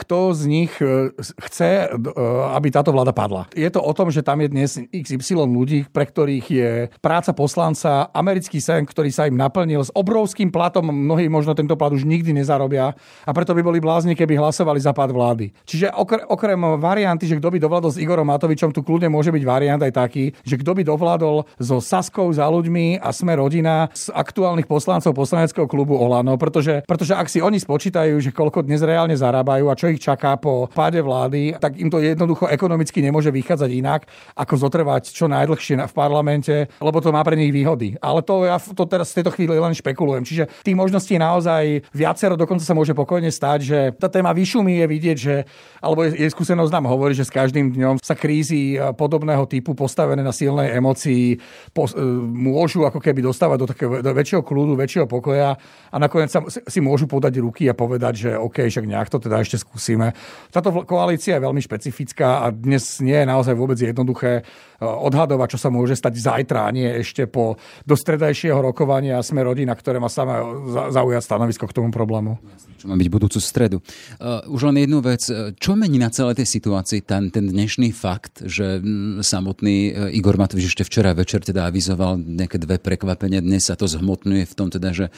kto 0.00 0.32
z 0.32 0.42
nich 0.48 0.72
e, 0.80 1.12
chce, 1.20 1.70
e, 1.84 2.16
aby 2.56 2.72
táto 2.72 2.88
vláda 2.88 3.12
padla. 3.12 3.44
Je 3.52 3.68
to 3.68 3.84
o 3.84 3.92
tom, 3.92 4.08
že 4.08 4.24
tam 4.24 4.40
je 4.40 4.48
dnes 4.48 4.70
XY 4.88 5.44
ľudí, 5.44 5.84
pre 5.92 6.08
ktorých 6.08 6.46
je 6.48 6.70
práca 7.04 7.36
poslanca, 7.36 8.08
americký 8.16 8.64
sen, 8.64 8.88
ktorý 8.88 9.12
sa 9.12 9.28
im 9.28 9.36
naplnil 9.36 9.84
s 9.84 9.92
obrovským 9.92 10.48
platom, 10.48 10.88
mnohí 10.88 11.28
možno 11.28 11.52
tento 11.52 11.76
plat 11.76 11.92
už 11.92 12.08
nikdy 12.08 12.32
nezarobia 12.32 12.96
a 13.28 13.30
preto 13.36 13.52
by 13.52 13.60
boli 13.60 13.78
blázni, 13.78 14.16
keby 14.16 14.40
hlasovali 14.40 14.80
za 14.80 14.96
pád 14.96 15.12
vlády. 15.12 15.52
Čiže 15.68 15.92
okrem, 16.26 16.62
varianty, 16.80 17.28
že 17.28 17.36
kto 17.36 17.52
by 17.52 17.58
dovládol 17.60 17.90
s 17.92 18.00
Igorom 18.00 18.26
Matovičom, 18.32 18.72
tu 18.72 18.80
kľudne 18.80 19.12
môže 19.12 19.28
byť 19.28 19.44
variant 19.44 19.82
aj 19.82 19.92
taký, 19.92 20.32
že 20.40 20.56
kto 20.56 20.72
by 20.78 20.82
dovládol 20.86 21.36
so 21.60 21.82
Saskou 21.82 22.32
za 22.32 22.48
ľuďmi 22.48 23.02
a 23.02 23.12
sme 23.12 23.36
rodina 23.36 23.92
z 23.92 24.08
aktuálnych 24.14 24.70
poslancov 24.70 25.12
poslaneckého 25.12 25.66
klubu 25.66 25.98
Olano, 25.98 26.38
pretože, 26.40 26.86
pretože 26.86 27.12
ak 27.12 27.28
si 27.28 27.42
oni 27.42 27.58
spočítajú, 27.60 28.16
že 28.22 28.30
koľko 28.30 28.64
dnes 28.64 28.80
reálne 28.80 29.18
zarábajú 29.18 29.68
a 29.68 29.76
čo 29.76 29.89
ich 29.92 30.02
čaká 30.02 30.38
po 30.40 30.66
páde 30.72 31.02
vlády, 31.02 31.54
tak 31.58 31.78
im 31.78 31.90
to 31.90 32.02
jednoducho 32.02 32.46
ekonomicky 32.48 33.02
nemôže 33.02 33.30
vychádzať 33.30 33.70
inak, 33.70 34.06
ako 34.34 34.54
zotrvať 34.56 35.12
čo 35.12 35.26
najdlhšie 35.30 35.78
v 35.80 35.94
parlamente, 35.94 36.70
lebo 36.80 36.98
to 36.98 37.14
má 37.14 37.22
pre 37.22 37.38
nich 37.38 37.54
výhody. 37.54 37.94
Ale 38.00 38.24
to 38.24 38.46
ja 38.46 38.58
to 38.58 38.84
teraz 38.86 39.12
v 39.12 39.22
tejto 39.22 39.30
chvíli 39.34 39.54
len 39.56 39.74
špekulujem. 39.76 40.24
Čiže 40.26 40.44
tých 40.64 40.78
možností 40.78 41.20
naozaj 41.20 41.86
viacero, 41.94 42.34
dokonca 42.34 42.64
sa 42.64 42.74
môže 42.74 42.96
pokojne 42.96 43.30
stať, 43.30 43.58
že 43.60 43.78
tá 43.98 44.10
téma 44.10 44.34
vyšumí 44.34 44.82
je 44.82 44.86
vidieť, 44.86 45.16
že, 45.18 45.36
alebo 45.82 46.06
je, 46.06 46.16
je 46.16 46.28
skúsenosť 46.32 46.72
nám 46.72 46.90
hovorí, 46.90 47.14
že 47.14 47.26
s 47.26 47.32
každým 47.32 47.74
dňom 47.74 48.02
sa 48.02 48.18
krízy 48.18 48.76
e, 48.76 48.90
podobného 48.94 49.46
typu 49.46 49.76
postavené 49.76 50.22
na 50.22 50.34
silnej 50.34 50.74
emocii 50.74 51.38
po, 51.74 51.86
e, 51.86 51.94
môžu 52.30 52.86
ako 52.86 52.98
keby 52.98 53.22
dostávať 53.22 53.58
do 53.60 53.66
takého 53.68 53.90
do 54.00 54.12
väčšieho 54.14 54.42
kľudu, 54.42 54.78
väčšieho 54.78 55.06
pokoja 55.06 55.54
a 55.90 55.96
nakoniec 55.96 56.32
sa, 56.32 56.40
si 56.46 56.78
môžu 56.82 57.06
podať 57.06 57.42
ruky 57.42 57.68
a 57.68 57.74
povedať, 57.74 58.28
že 58.28 58.30
OK, 58.34 58.66
však 58.66 58.86
nejak 58.86 59.08
to 59.12 59.18
teda 59.18 59.42
ešte 59.42 59.60
skúsime. 59.70 60.10
Táto 60.50 60.74
koalícia 60.82 61.38
je 61.38 61.46
veľmi 61.46 61.62
špecifická 61.62 62.42
a 62.42 62.50
dnes 62.50 62.98
nie 62.98 63.14
je 63.14 63.30
naozaj 63.30 63.54
vôbec 63.54 63.78
jednoduché 63.78 64.42
Eh, 64.80 64.88
odhadovať, 64.88 65.48
čo 65.52 65.58
sa 65.60 65.68
môže 65.68 65.92
stať 65.92 66.16
zajtra, 66.16 66.64
a 66.64 66.72
nie 66.72 66.88
ešte 66.88 67.28
po 67.28 67.60
do 67.84 67.92
stredajšieho 67.92 68.64
rokovania 68.64 69.20
sme 69.20 69.44
rodina, 69.44 69.76
ktoré 69.76 70.00
má 70.00 70.08
sama 70.08 70.40
zaujať 70.72 71.20
stanovisko 71.20 71.68
k 71.68 71.76
tomu 71.76 71.92
problému. 71.92 72.40
Čo 72.80 72.88
má 72.88 72.96
byť 72.96 73.08
budúcu 73.12 73.38
stredu. 73.44 73.84
Uh, 74.16 74.40
už 74.48 74.72
len 74.72 74.88
jednu 74.88 75.04
vec. 75.04 75.20
Eh, 75.28 75.52
čo 75.60 75.76
mení 75.76 76.00
na 76.00 76.08
celej 76.08 76.40
tej 76.40 76.48
situácii 76.48 77.04
ten, 77.04 77.28
ten 77.28 77.44
dnešný 77.44 77.92
fakt, 77.92 78.40
že 78.40 78.80
samotný 79.20 80.08
Igor 80.16 80.40
Matovič 80.40 80.72
ešte 80.72 80.88
včera 80.88 81.12
večer 81.12 81.44
teda 81.44 81.68
avizoval 81.68 82.16
nejaké 82.16 82.56
dve 82.56 82.80
prekvapenia. 82.80 83.44
Dnes 83.44 83.68
sa 83.68 83.76
to 83.76 83.84
zhmotňuje 83.84 84.48
v 84.48 84.54
tom 84.56 84.72
teda, 84.72 84.96
že 84.96 85.12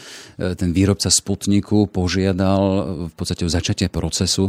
ten 0.58 0.74
výrobca 0.74 1.06
Sputniku 1.06 1.86
požiadal 1.86 2.62
v 3.06 3.14
podstate 3.14 3.46
o 3.46 3.50
začatie 3.52 3.86
procesu 3.86 4.41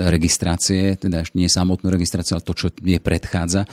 registrácie, 0.00 0.96
teda 0.96 1.20
ešte 1.26 1.36
nie 1.36 1.50
samotnú 1.50 1.92
registráciu, 1.92 2.38
ale 2.38 2.46
to, 2.46 2.54
čo 2.56 2.66
je 2.72 2.96
predchádza. 2.96 3.68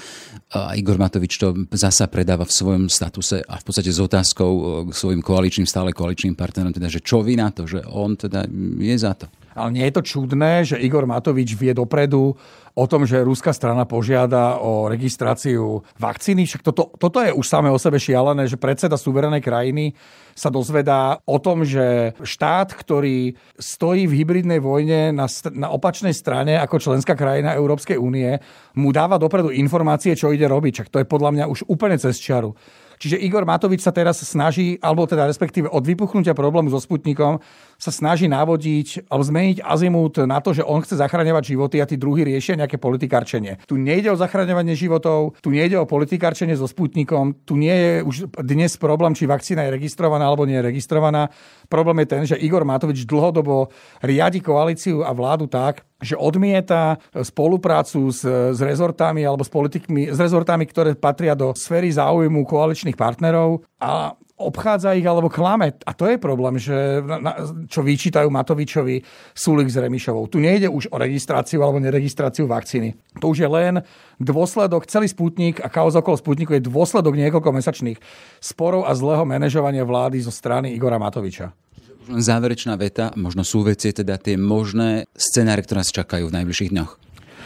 A 0.51 0.75
Igor 0.75 0.99
Matovič 0.99 1.39
to 1.39 1.55
zasa 1.71 2.07
predáva 2.11 2.43
v 2.43 2.51
svojom 2.51 2.83
statuse 2.91 3.39
a 3.43 3.55
v 3.55 3.63
podstate 3.63 3.91
s 3.91 3.99
otázkou 3.99 4.51
k 4.87 4.91
svojim 4.91 5.21
koaličným, 5.23 5.67
stále 5.67 5.95
koaličným 5.95 6.35
partnerom, 6.35 6.75
teda, 6.75 6.91
že 6.91 7.03
čo 7.03 7.23
vy 7.23 7.39
na 7.39 7.51
to, 7.51 7.63
že 7.67 7.83
on 7.87 8.19
teda 8.19 8.43
je 8.79 8.95
za 8.99 9.15
to. 9.15 9.31
Ale 9.57 9.73
nie 9.73 9.85
je 9.89 9.95
to 9.97 10.03
čudné, 10.05 10.67
že 10.67 10.77
Igor 10.77 11.07
Matovič 11.09 11.57
vie 11.57 11.73
dopredu 11.73 12.37
o 12.77 12.85
tom, 12.85 13.09
že 13.09 13.25
ruská 13.25 13.49
strana 13.57 13.89
požiada 13.89 14.61
o 14.61 14.85
registráciu 14.85 15.81
vakcíny. 15.97 16.45
Však 16.45 16.61
toto, 16.61 16.93
toto 16.93 17.17
je 17.25 17.33
už 17.33 17.41
samé 17.41 17.73
o 17.73 17.81
sebe 17.81 17.97
šialené, 17.97 18.45
že 18.45 18.61
predseda 18.61 19.01
suverenej 19.01 19.41
krajiny 19.41 19.97
sa 20.37 20.53
dozvedá 20.53 21.17
o 21.25 21.41
tom, 21.41 21.65
že 21.65 22.13
štát, 22.21 22.77
ktorý 22.77 23.33
stojí 23.57 24.05
v 24.05 24.21
hybridnej 24.21 24.61
vojne 24.61 25.09
na, 25.09 25.25
na 25.57 25.73
opačnej 25.73 26.13
strane 26.13 26.61
ako 26.61 26.77
členská 26.77 27.17
krajina 27.17 27.57
Európskej 27.57 27.97
únie, 27.97 28.37
mu 28.77 28.93
dáva 28.93 29.17
dopredu 29.17 29.49
informácie, 29.49 30.13
čo 30.13 30.29
ide 30.29 30.45
robiť. 30.45 30.85
Čak 30.85 30.87
to 30.93 31.01
je 31.01 31.09
podľa 31.09 31.33
mňa 31.33 31.45
už 31.49 31.65
úplne 31.65 31.97
cez 31.97 32.21
čiaru. 32.21 32.53
Čiže 32.97 33.21
Igor 33.21 33.45
Matovič 33.45 33.85
sa 33.85 33.93
teraz 33.93 34.21
snaží, 34.25 34.81
alebo 34.81 35.05
teda 35.05 35.29
respektíve 35.29 35.69
od 35.69 35.85
vypuchnutia 35.85 36.33
problému 36.33 36.73
so 36.73 36.81
Sputnikom, 36.81 37.39
sa 37.77 37.93
snaží 37.93 38.25
navodiť 38.25 39.05
alebo 39.07 39.23
zmeniť 39.23 39.57
azimút 39.61 40.19
na 40.25 40.41
to, 40.41 40.51
že 40.51 40.65
on 40.65 40.81
chce 40.81 40.97
zachraňovať 40.97 41.43
životy 41.53 41.77
a 41.77 41.85
tí 41.85 41.95
druhí 41.95 42.25
riešia 42.25 42.57
nejaké 42.57 42.81
politikárčenie. 42.81 43.61
Tu 43.69 43.77
nejde 43.77 44.09
o 44.09 44.17
zachraňovanie 44.17 44.73
životov, 44.73 45.37
tu 45.39 45.53
nejde 45.53 45.77
o 45.77 45.85
politikárčenie 45.85 46.57
so 46.57 46.65
Sputnikom, 46.65 47.37
tu 47.45 47.55
nie 47.55 47.71
je 47.71 47.91
už 48.03 48.15
dnes 48.43 48.73
problém, 48.75 49.13
či 49.13 49.29
vakcína 49.29 49.69
je 49.69 49.77
registrovaná 49.77 50.27
alebo 50.27 50.49
nie 50.49 50.57
je 50.57 50.67
registrovaná. 50.67 51.29
Problém 51.71 52.03
je 52.03 52.07
ten, 52.09 52.21
že 52.25 52.41
Igor 52.41 52.67
Matovič 52.67 53.07
dlhodobo 53.07 53.69
riadi 54.03 54.41
koalíciu 54.43 55.05
a 55.05 55.13
vládu 55.15 55.47
tak, 55.47 55.86
že 55.97 56.13
odmieta 56.13 57.01
spoluprácu 57.13 58.13
s, 58.13 58.21
s 58.53 58.59
rezortami 58.61 59.25
alebo 59.25 59.41
s 59.41 59.49
politikmi, 59.49 60.13
s 60.13 60.17
rezortami, 60.21 60.69
ktoré 60.69 60.93
patria 60.93 61.33
do 61.33 61.57
sféry 61.57 61.89
záujmu 61.89 62.45
koaličných 62.45 62.97
partnerov 62.97 63.65
a 63.81 64.13
obchádza 64.37 64.93
ich 64.93 65.05
alebo 65.05 65.33
klame. 65.33 65.73
A 65.81 65.91
to 65.97 66.05
je 66.05 66.21
problém, 66.21 66.61
že 66.61 67.01
na, 67.01 67.33
čo 67.65 67.81
vyčítajú 67.81 68.29
Matovičovi 68.29 69.01
Sulik 69.33 69.73
s 69.73 69.81
Remišovou. 69.81 70.29
Tu 70.29 70.37
nejde 70.37 70.69
už 70.69 70.93
o 70.93 71.01
registráciu 71.01 71.65
alebo 71.65 71.81
neregistráciu 71.81 72.45
vakcíny. 72.45 72.93
To 73.17 73.33
už 73.33 73.41
je 73.41 73.49
len 73.49 73.81
dôsledok, 74.21 74.85
celý 74.85 75.09
Sputnik 75.09 75.57
a 75.65 75.73
kauz 75.73 75.97
okolo 75.97 76.21
Sputniku 76.21 76.53
je 76.53 76.69
dôsledok 76.69 77.17
niekoľko 77.17 77.49
mesačných 77.49 77.97
sporov 78.37 78.85
a 78.85 78.93
zlého 78.93 79.25
manažovania 79.25 79.81
vlády 79.81 80.21
zo 80.21 80.29
strany 80.29 80.77
Igora 80.77 81.01
Matoviča. 81.01 81.66
Záverečná 82.07 82.79
veta, 82.79 83.11
možno 83.19 83.43
sú 83.43 83.67
veci 83.67 83.91
teda 83.91 84.15
tie 84.15 84.39
možné 84.39 85.11
scenáre, 85.11 85.63
ktoré 85.63 85.83
nás 85.83 85.91
čakajú 85.91 86.31
v 86.31 86.35
najbližších 86.39 86.71
dňoch. 86.71 86.91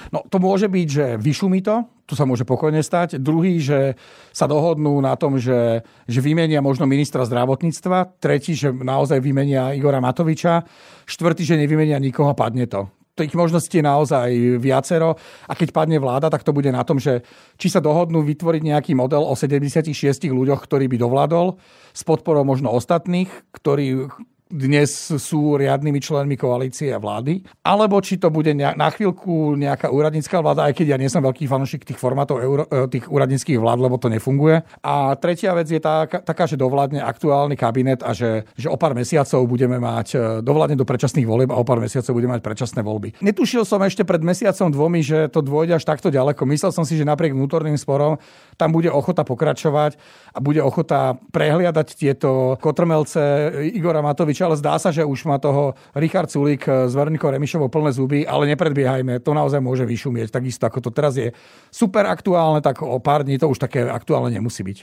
No 0.10 0.26
to 0.28 0.42
môže 0.42 0.66
byť, 0.68 0.88
že 0.90 1.06
vyšumí 1.22 1.62
to, 1.62 1.86
to 2.10 2.14
sa 2.20 2.28
môže 2.28 2.44
pokojne 2.44 2.84
stať. 2.84 3.22
Druhý, 3.22 3.62
že 3.64 3.96
sa 4.36 4.50
dohodnú 4.50 5.00
na 5.00 5.16
tom, 5.16 5.40
že, 5.40 5.86
že 6.10 6.20
vymenia 6.20 6.60
možno 6.60 6.84
ministra 6.84 7.24
zdravotníctva. 7.24 8.20
Tretí, 8.20 8.52
že 8.58 8.74
naozaj 8.76 9.24
vymenia 9.24 9.72
Igora 9.72 10.04
Matoviča. 10.04 10.68
Štvrtý, 11.08 11.48
že 11.48 11.56
nevymenia 11.56 12.02
nikoho 12.02 12.34
a 12.34 12.36
padne 12.36 12.68
to 12.68 12.92
tých 13.12 13.36
možností 13.36 13.84
je 13.84 13.86
naozaj 13.86 14.30
viacero 14.58 15.20
a 15.46 15.54
keď 15.54 15.70
padne 15.76 16.00
vláda, 16.02 16.32
tak 16.32 16.42
to 16.48 16.56
bude 16.56 16.72
na 16.72 16.82
tom, 16.82 16.98
že 16.98 17.22
či 17.60 17.68
sa 17.70 17.84
dohodnú 17.84 18.24
vytvoriť 18.24 18.62
nejaký 18.66 18.92
model 18.98 19.28
o 19.28 19.36
76 19.38 19.94
ľuďoch, 20.32 20.64
ktorý 20.64 20.90
by 20.90 20.98
dovládol 20.98 21.60
s 21.92 22.02
podporou 22.02 22.48
možno 22.48 22.72
ostatných, 22.72 23.30
ktorí 23.54 24.10
dnes 24.52 24.92
sú 25.16 25.56
riadnymi 25.56 26.00
členmi 26.04 26.36
koalície 26.36 26.92
a 26.92 27.00
vlády, 27.00 27.42
alebo 27.64 27.98
či 28.04 28.20
to 28.20 28.28
bude 28.28 28.52
na 28.54 28.90
chvíľku 28.92 29.56
nejaká 29.56 29.90
úradnícka 29.90 30.44
vláda, 30.44 30.68
aj 30.68 30.76
keď 30.76 30.88
ja 30.94 30.98
nie 31.00 31.08
som 31.08 31.24
veľký 31.24 31.48
fanúšik 31.48 31.88
tých 31.88 31.98
formátov 31.98 32.44
euro, 32.44 32.68
e, 32.68 32.92
tých 32.92 33.08
úradníckých 33.08 33.58
vlád, 33.58 33.80
lebo 33.88 33.96
to 33.96 34.12
nefunguje. 34.12 34.62
A 34.84 35.16
tretia 35.16 35.56
vec 35.56 35.72
je 35.72 35.80
tá, 35.80 36.06
taká, 36.06 36.46
že 36.46 36.60
dovládne 36.60 37.00
aktuálny 37.00 37.56
kabinet 37.56 38.04
a 38.04 38.12
že, 38.12 38.46
že 38.60 38.68
o 38.68 38.76
pár 38.76 38.92
mesiacov 38.92 39.48
budeme 39.48 39.80
mať, 39.80 40.08
e, 40.14 40.18
dovládne 40.44 40.76
do 40.76 40.86
predčasných 40.86 41.28
volieb 41.28 41.50
a 41.50 41.58
o 41.58 41.66
pár 41.66 41.80
mesiacov 41.80 42.12
budeme 42.12 42.36
mať 42.36 42.44
predčasné 42.44 42.84
voľby. 42.84 43.24
Netušil 43.24 43.64
som 43.64 43.80
ešte 43.82 44.04
pred 44.04 44.20
mesiacom 44.22 44.68
dvomi, 44.68 45.00
že 45.02 45.32
to 45.32 45.40
dôjde 45.40 45.80
až 45.80 45.84
takto 45.88 46.12
ďaleko. 46.12 46.44
Myslel 46.44 46.76
som 46.76 46.84
si, 46.84 47.00
že 47.00 47.08
napriek 47.08 47.32
vnútorným 47.32 47.80
sporom 47.80 48.20
tam 48.60 48.70
bude 48.76 48.92
ochota 48.94 49.26
pokračovať 49.26 49.98
a 50.36 50.40
bude 50.44 50.62
ochota 50.62 51.18
prehliadať 51.34 51.88
tieto 51.98 52.60
kotrmelce 52.62 53.50
Igora 53.74 54.06
Matoviča, 54.06 54.41
ale 54.44 54.60
zdá 54.60 54.76
sa, 54.82 54.90
že 54.90 55.06
už 55.06 55.30
má 55.30 55.38
toho 55.38 55.78
Richard 55.94 56.28
Sulík 56.28 56.66
s 56.66 56.94
Veronikou 56.94 57.30
Remišovou 57.30 57.70
plné 57.70 57.92
zuby, 57.96 58.20
ale 58.26 58.50
nepredbiehajme, 58.52 59.22
to 59.22 59.32
naozaj 59.32 59.62
môže 59.62 59.86
vyšumieť. 59.88 60.34
Takisto 60.34 60.68
ako 60.68 60.80
to 60.84 60.90
teraz 60.92 61.16
je 61.16 61.32
super 61.72 62.10
aktuálne, 62.10 62.60
tak 62.60 62.84
o 62.84 62.98
pár 63.00 63.24
dní 63.24 63.38
to 63.40 63.48
už 63.48 63.62
také 63.62 63.86
aktuálne 63.88 64.34
nemusí 64.34 64.66
byť. 64.66 64.78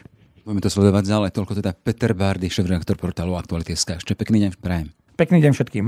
Budeme 0.48 0.64
to 0.64 0.72
sledovať 0.72 1.04
ďalej. 1.04 1.30
Toľko 1.36 1.52
teda 1.60 1.76
Peter 1.76 2.16
Bardy, 2.16 2.48
šéf-redaktor 2.48 2.96
portálu 2.96 3.36
Aktuality.sk. 3.36 4.00
Ešte 4.00 4.16
pekný 4.16 4.48
deň 4.48 4.50
prajem. 4.56 4.88
Pekný 5.20 5.44
deň 5.44 5.52
všetkým. 5.52 5.86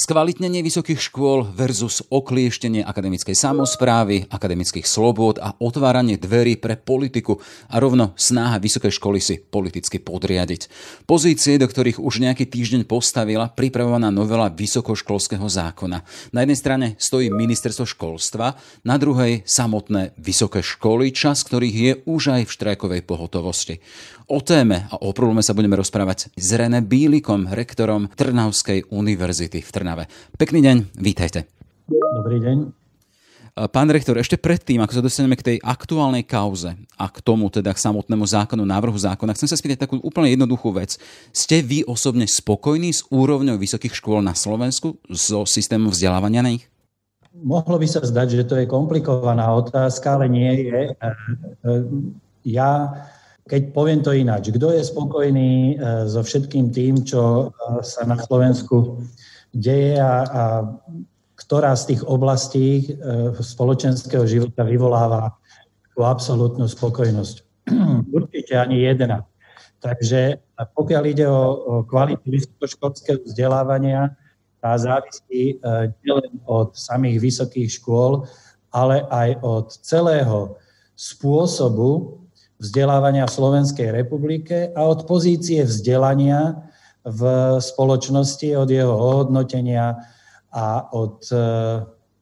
Skvalitnenie 0.00 0.64
vysokých 0.64 0.96
škôl 0.96 1.44
versus 1.52 2.00
oklieštenie 2.08 2.80
akademickej 2.88 3.36
samozprávy, 3.36 4.32
akademických 4.32 4.88
slobôd 4.88 5.36
a 5.36 5.52
otváranie 5.60 6.16
dverí 6.16 6.56
pre 6.56 6.80
politiku 6.80 7.36
a 7.68 7.76
rovno 7.76 8.16
snaha 8.16 8.56
vysokej 8.56 8.96
školy 8.96 9.20
si 9.20 9.36
politicky 9.36 10.00
podriadiť. 10.00 10.72
Pozície, 11.04 11.60
do 11.60 11.68
ktorých 11.68 12.00
už 12.00 12.24
nejaký 12.24 12.48
týždeň 12.48 12.88
postavila 12.88 13.52
pripravovaná 13.52 14.08
novela 14.08 14.48
vysokoškolského 14.48 15.44
zákona. 15.44 16.00
Na 16.32 16.48
jednej 16.48 16.56
strane 16.56 16.86
stojí 16.96 17.28
ministerstvo 17.28 17.84
školstva, 17.84 18.56
na 18.88 18.96
druhej 18.96 19.44
samotné 19.44 20.16
vysoké 20.16 20.64
školy, 20.64 21.12
čas 21.12 21.44
ktorých 21.44 21.76
je 21.76 21.92
už 22.08 22.40
aj 22.40 22.42
v 22.48 22.54
štrajkovej 22.56 23.04
pohotovosti. 23.04 23.84
O 24.30 24.38
téme 24.38 24.86
a 24.86 24.94
o 25.02 25.10
probléme 25.10 25.42
sa 25.42 25.50
budeme 25.58 25.74
rozprávať 25.74 26.30
s 26.38 26.54
René 26.54 26.86
Bílikom, 26.86 27.50
rektorom 27.50 28.06
Trnavskej 28.14 28.86
univerzity 28.94 29.58
v 29.58 29.70
Trnave. 29.74 30.06
Pekný 30.38 30.62
deň, 30.62 31.02
vítajte. 31.02 31.50
Dobrý 31.90 32.38
deň. 32.38 32.70
Pán 33.74 33.90
rektor, 33.90 34.14
ešte 34.22 34.38
predtým, 34.38 34.86
ako 34.86 34.94
sa 34.94 35.02
dostaneme 35.02 35.34
k 35.34 35.42
tej 35.42 35.56
aktuálnej 35.58 36.22
kauze 36.22 36.78
a 36.94 37.10
k 37.10 37.18
tomu 37.26 37.50
teda 37.50 37.74
k 37.74 37.82
samotnému 37.82 38.22
zákonu, 38.22 38.62
návrhu 38.62 38.94
zákona, 38.94 39.34
chcem 39.34 39.50
sa 39.50 39.58
spýtať 39.58 39.90
takú 39.90 39.98
úplne 39.98 40.30
jednoduchú 40.30 40.78
vec. 40.78 40.94
Ste 41.34 41.66
vy 41.66 41.82
osobne 41.90 42.30
spokojní 42.30 42.94
s 42.94 43.02
úrovňou 43.10 43.58
vysokých 43.58 43.98
škôl 43.98 44.22
na 44.22 44.38
Slovensku, 44.38 44.94
so 45.10 45.42
systémom 45.42 45.90
vzdelávania 45.90 46.46
na 46.46 46.54
nich? 46.54 46.70
Mohlo 47.34 47.82
by 47.82 47.86
sa 47.90 48.06
zdať, 48.06 48.28
že 48.30 48.46
to 48.46 48.54
je 48.62 48.70
komplikovaná 48.70 49.50
otázka, 49.58 50.22
ale 50.22 50.30
nie 50.30 50.70
je. 50.70 50.94
Ja 52.46 52.94
keď 53.50 53.74
poviem 53.74 53.98
to 53.98 54.14
ináč, 54.14 54.54
kto 54.54 54.70
je 54.70 54.86
spokojný 54.86 55.74
e, 55.74 56.06
so 56.06 56.22
všetkým 56.22 56.70
tým, 56.70 57.02
čo 57.02 57.50
e, 57.50 57.82
sa 57.82 58.06
na 58.06 58.14
Slovensku 58.14 59.02
deje 59.50 59.98
a, 59.98 60.22
a 60.22 60.44
ktorá 61.34 61.74
z 61.74 61.84
tých 61.90 62.02
oblastí 62.06 62.68
e, 62.78 62.84
spoločenského 63.42 64.22
života 64.30 64.62
vyvoláva 64.62 65.34
tú 65.90 66.06
absolútnu 66.06 66.70
spokojnosť? 66.70 67.66
Určite 68.22 68.54
ani 68.54 68.86
jedna. 68.86 69.26
Takže 69.82 70.38
pokiaľ 70.54 71.02
ide 71.10 71.26
o, 71.26 71.42
o 71.42 71.74
kvalitu 71.82 72.30
vysokoškolského 72.30 73.26
vzdelávania, 73.26 74.14
tá 74.60 74.76
závisí 74.76 75.56
nielen 76.04 76.36
od 76.44 76.76
samých 76.76 77.16
vysokých 77.16 77.80
škôl, 77.80 78.28
ale 78.68 79.08
aj 79.08 79.40
od 79.40 79.72
celého 79.80 80.60
spôsobu, 80.92 82.20
vzdelávania 82.60 83.24
v 83.24 83.36
Slovenskej 83.40 83.88
republike 83.90 84.68
a 84.76 84.84
od 84.84 85.08
pozície 85.08 85.64
vzdelania 85.64 86.60
v 87.00 87.20
spoločnosti, 87.56 88.52
od 88.52 88.68
jeho 88.68 88.92
ohodnotenia 88.92 89.96
a 90.52 90.84
od 90.92 91.24
e, 91.32 91.36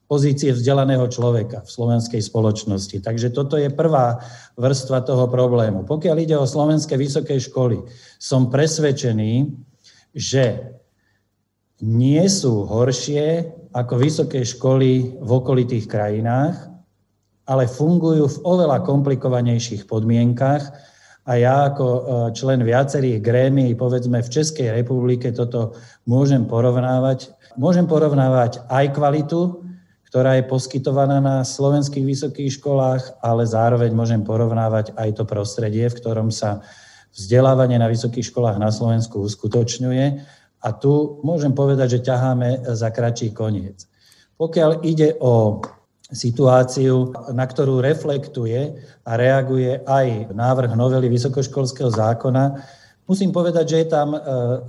pozície 0.07 0.55
vzdelaného 0.55 1.05
človeka 1.11 1.67
v 1.67 1.69
slovenskej 1.69 2.23
spoločnosti. 2.23 3.03
Takže 3.03 3.35
toto 3.35 3.59
je 3.59 3.69
prvá 3.69 4.23
vrstva 4.55 5.03
toho 5.03 5.27
problému. 5.27 5.83
Pokiaľ 5.85 6.17
ide 6.23 6.37
o 6.39 6.47
slovenské 6.47 6.95
vysoké 6.95 7.43
školy, 7.43 7.83
som 8.23 8.49
presvedčený, 8.49 9.51
že 10.15 10.79
nie 11.83 12.23
sú 12.31 12.63
horšie 12.67 13.55
ako 13.75 13.95
vysoké 13.99 14.47
školy 14.47 15.19
v 15.19 15.31
okolitých 15.31 15.87
krajinách, 15.91 16.68
ale 17.49 17.65
fungujú 17.65 18.29
v 18.29 18.41
oveľa 18.45 18.85
komplikovanejších 18.85 19.89
podmienkach 19.89 20.69
a 21.29 21.33
ja 21.37 21.73
ako 21.73 21.87
e, 21.89 22.01
člen 22.37 22.61
viacerých 22.61 23.25
grémií, 23.25 23.73
povedzme 23.73 24.21
v 24.21 24.33
Českej 24.33 24.73
republike, 24.73 25.33
toto 25.33 25.77
môžem 26.05 26.45
porovnávať. 26.45 27.33
Môžem 27.57 27.89
porovnávať 27.89 28.65
aj 28.69 28.97
kvalitu, 28.97 29.65
ktorá 30.09 30.41
je 30.41 30.49
poskytovaná 30.49 31.21
na 31.21 31.45
slovenských 31.45 32.05
vysokých 32.05 32.61
školách, 32.61 33.21
ale 33.21 33.45
zároveň 33.45 33.93
môžem 33.93 34.25
porovnávať 34.25 34.97
aj 34.97 35.21
to 35.21 35.25
prostredie, 35.29 35.85
v 35.85 35.99
ktorom 36.01 36.33
sa 36.33 36.65
vzdelávanie 37.13 37.77
na 37.77 37.93
vysokých 37.93 38.33
školách 38.33 38.57
na 38.57 38.73
Slovensku 38.73 39.21
uskutočňuje. 39.21 40.07
A 40.65 40.69
tu 40.73 41.21
môžem 41.25 41.53
povedať, 41.53 42.01
že 42.01 42.05
ťaháme 42.09 42.73
za 42.73 42.89
kratší 42.89 43.37
koniec. 43.37 43.85
Pokiaľ 44.41 44.81
ide 44.87 45.13
o 45.21 45.61
situáciu, 46.09 47.13
na 47.37 47.45
ktorú 47.45 47.85
reflektuje 47.85 48.81
a 49.05 49.13
reaguje 49.17 49.85
aj 49.85 50.33
návrh 50.33 50.73
novely 50.73 51.13
vysokoškolského 51.13 51.93
zákona. 51.93 52.65
Musím 53.05 53.33
povedať, 53.33 53.65
že 53.69 53.79
je 53.85 53.89
tam 53.93 54.17
e, 54.17 54.21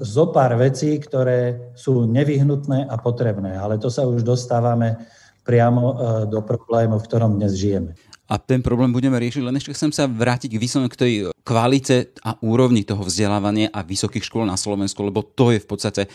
zo 0.04 0.32
pár 0.32 0.60
vecí, 0.60 1.00
ktoré 1.00 1.72
sú 1.76 2.04
nevyhnutné 2.08 2.88
a 2.88 2.96
potrebné, 3.00 3.56
ale 3.56 3.80
to 3.80 3.88
sa 3.88 4.04
už 4.04 4.24
dostávame 4.24 5.00
priamo 5.48 5.84
e, 5.84 5.96
do 6.28 6.44
problému, 6.44 7.00
v 7.00 7.08
ktorom 7.08 7.40
dnes 7.40 7.56
žijeme 7.56 7.96
a 8.30 8.38
ten 8.38 8.62
problém 8.62 8.94
budeme 8.94 9.18
riešiť. 9.18 9.42
Len 9.42 9.58
ešte 9.58 9.74
chcem 9.74 9.90
sa 9.90 10.06
vrátiť 10.06 10.54
k 10.54 10.62
vyslovene 10.62 10.94
k 10.94 11.02
tej 11.02 11.14
kvalite 11.42 12.14
a 12.22 12.38
úrovni 12.46 12.86
toho 12.86 13.02
vzdelávania 13.02 13.74
a 13.74 13.82
vysokých 13.82 14.22
škôl 14.22 14.46
na 14.46 14.54
Slovensku, 14.54 15.02
lebo 15.02 15.26
to 15.26 15.50
je 15.50 15.58
v 15.58 15.68
podstate 15.68 16.02
e, 16.06 16.10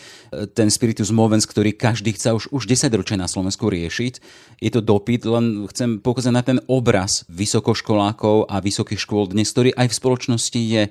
ten 0.47 0.71
spiritus 0.71 1.11
movens, 1.11 1.43
ktorý 1.43 1.75
každý 1.75 2.15
chce 2.15 2.31
už, 2.31 2.43
už 2.55 2.63
10 2.71 2.87
ročia 2.95 3.19
na 3.19 3.27
Slovensku 3.27 3.67
riešiť. 3.67 4.13
Je 4.63 4.71
to 4.71 4.79
dopyt, 4.79 5.27
len 5.27 5.67
chcem 5.67 5.99
poukázať 5.99 6.31
na 6.31 6.39
ten 6.39 6.63
obraz 6.71 7.27
vysokoškolákov 7.27 8.47
a 8.47 8.63
vysokých 8.63 9.03
škôl 9.03 9.27
dnes, 9.27 9.51
ktorý 9.51 9.75
aj 9.75 9.91
v 9.91 9.97
spoločnosti 9.99 10.61
je. 10.63 10.83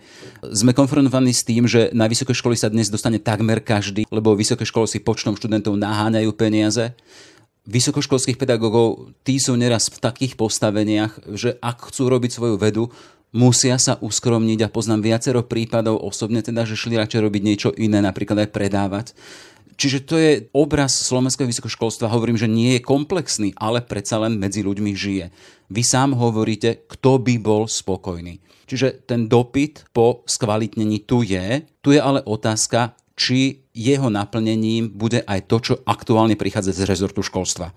Sme 0.52 0.76
konfrontovaní 0.76 1.32
s 1.32 1.48
tým, 1.48 1.64
že 1.64 1.88
na 1.96 2.04
vysoké 2.04 2.36
školy 2.36 2.60
sa 2.60 2.68
dnes 2.68 2.92
dostane 2.92 3.16
takmer 3.16 3.64
každý, 3.64 4.04
lebo 4.12 4.36
vysoké 4.36 4.68
školy 4.68 4.84
si 4.84 5.00
počtom 5.00 5.40
študentov 5.40 5.72
naháňajú 5.80 6.30
peniaze 6.36 6.92
vysokoškolských 7.64 8.36
pedagógov, 8.36 9.16
tí 9.24 9.40
sú 9.40 9.56
neraz 9.56 9.88
v 9.88 9.98
takých 10.00 10.36
postaveniach, 10.36 11.32
že 11.32 11.56
ak 11.64 11.88
chcú 11.88 12.12
robiť 12.12 12.30
svoju 12.36 12.56
vedu, 12.60 12.92
musia 13.32 13.80
sa 13.80 13.96
uskromniť 13.98 14.68
a 14.68 14.72
poznám 14.72 15.00
viacero 15.02 15.40
prípadov 15.42 16.00
osobne 16.04 16.44
teda, 16.44 16.68
že 16.68 16.76
šli 16.76 17.00
radšej 17.00 17.20
robiť 17.24 17.42
niečo 17.42 17.70
iné, 17.74 18.04
napríklad 18.04 18.46
aj 18.46 18.50
predávať. 18.52 19.06
Čiže 19.74 19.98
to 20.06 20.14
je 20.22 20.32
obraz 20.54 20.94
slovenského 20.94 21.50
vysokoškolstva. 21.50 22.12
Hovorím, 22.12 22.38
že 22.38 22.46
nie 22.46 22.78
je 22.78 22.86
komplexný, 22.86 23.58
ale 23.58 23.82
predsa 23.82 24.22
len 24.22 24.38
medzi 24.38 24.62
ľuďmi 24.62 24.94
žije. 24.94 25.34
Vy 25.66 25.82
sám 25.82 26.14
hovoríte, 26.14 26.86
kto 26.86 27.18
by 27.18 27.34
bol 27.42 27.66
spokojný. 27.66 28.38
Čiže 28.70 29.02
ten 29.04 29.26
dopyt 29.26 29.90
po 29.90 30.22
skvalitnení 30.24 31.02
tu 31.04 31.26
je. 31.26 31.66
Tu 31.82 31.98
je 31.98 32.00
ale 32.00 32.22
otázka, 32.22 32.94
či 33.14 33.66
jeho 33.70 34.10
naplnením 34.10 34.90
bude 34.90 35.22
aj 35.22 35.40
to, 35.46 35.56
čo 35.62 35.74
aktuálne 35.86 36.34
prichádza 36.34 36.74
z 36.74 36.86
rezortu 36.86 37.22
školstva? 37.22 37.70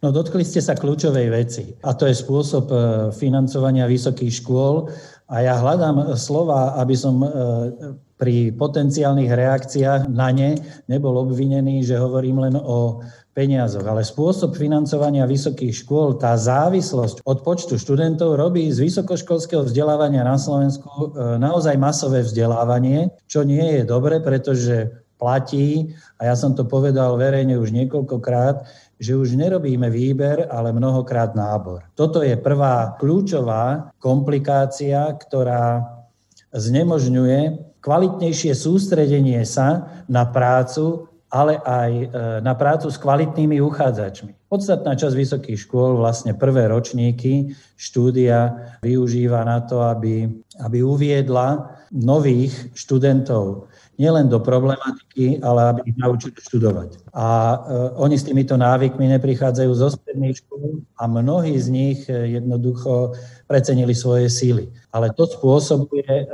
No 0.00 0.10
dotkli 0.10 0.40
ste 0.42 0.64
sa 0.64 0.72
kľúčovej 0.72 1.28
veci 1.28 1.64
a 1.84 1.92
to 1.92 2.08
je 2.08 2.16
spôsob 2.16 2.72
e, 2.72 2.76
financovania 3.12 3.84
vysokých 3.84 4.40
škôl 4.40 4.88
a 5.28 5.44
ja 5.44 5.60
hľadám 5.60 6.16
slova, 6.16 6.74
aby 6.80 6.96
som 6.96 7.20
e, 7.20 7.28
pri 8.16 8.52
potenciálnych 8.52 9.28
reakciách 9.28 10.08
na 10.08 10.32
ne 10.32 10.56
nebol 10.88 11.20
obvinený, 11.20 11.84
že 11.84 12.00
hovorím 12.00 12.48
len 12.48 12.56
o 12.56 13.04
peniazoch, 13.40 13.88
ale 13.88 14.04
spôsob 14.04 14.52
financovania 14.52 15.24
vysokých 15.24 15.72
škôl, 15.72 16.20
tá 16.20 16.36
závislosť 16.36 17.24
od 17.24 17.40
počtu 17.40 17.80
študentov 17.80 18.36
robí 18.36 18.68
z 18.68 18.84
vysokoškolského 18.84 19.64
vzdelávania 19.64 20.20
na 20.20 20.36
Slovensku 20.36 20.84
e, 20.84 21.40
naozaj 21.40 21.80
masové 21.80 22.20
vzdelávanie, 22.20 23.08
čo 23.24 23.40
nie 23.40 23.80
je 23.80 23.82
dobre, 23.88 24.20
pretože 24.20 24.92
platí, 25.16 25.96
a 26.20 26.28
ja 26.28 26.36
som 26.36 26.52
to 26.52 26.68
povedal 26.68 27.16
verejne 27.16 27.56
už 27.56 27.72
niekoľkokrát, 27.72 28.68
že 29.00 29.16
už 29.16 29.40
nerobíme 29.40 29.88
výber, 29.88 30.44
ale 30.52 30.76
mnohokrát 30.76 31.32
nábor. 31.32 31.88
Toto 31.96 32.20
je 32.20 32.36
prvá 32.36 33.00
kľúčová 33.00 33.96
komplikácia, 33.96 35.08
ktorá 35.16 35.96
znemožňuje 36.52 37.72
kvalitnejšie 37.80 38.52
sústredenie 38.52 39.40
sa 39.48 39.88
na 40.04 40.28
prácu, 40.28 41.09
ale 41.30 41.62
aj 41.62 41.90
e, 41.94 42.06
na 42.42 42.58
prácu 42.58 42.90
s 42.90 42.98
kvalitnými 42.98 43.62
uchádzačmi. 43.62 44.50
Podstatná 44.50 44.98
časť 44.98 45.14
vysokých 45.14 45.62
škôl, 45.62 46.02
vlastne 46.02 46.34
prvé 46.34 46.66
ročníky 46.66 47.54
štúdia 47.78 48.74
využíva 48.82 49.46
na 49.46 49.62
to, 49.62 49.78
aby, 49.86 50.26
aby 50.58 50.78
uviedla 50.82 51.78
nových 51.94 52.74
študentov 52.74 53.70
nielen 53.94 54.26
do 54.26 54.42
problematiky, 54.42 55.38
ale 55.44 55.70
aby 55.70 55.80
ich 55.94 55.98
naučili 56.02 56.34
študovať. 56.34 57.14
A 57.14 57.26
e, 57.26 57.56
oni 58.02 58.18
s 58.18 58.26
týmito 58.26 58.58
návykmi 58.58 59.06
neprichádzajú 59.14 59.70
zo 59.70 59.94
stredných 59.94 60.34
škôl 60.34 60.82
a 60.98 61.06
mnohí 61.06 61.54
z 61.62 61.68
nich 61.70 61.98
e, 62.10 62.42
jednoducho 62.42 63.14
precenili 63.46 63.94
svoje 63.94 64.26
síly. 64.26 64.66
Ale 64.90 65.14
to 65.14 65.30
spôsobuje 65.30 66.26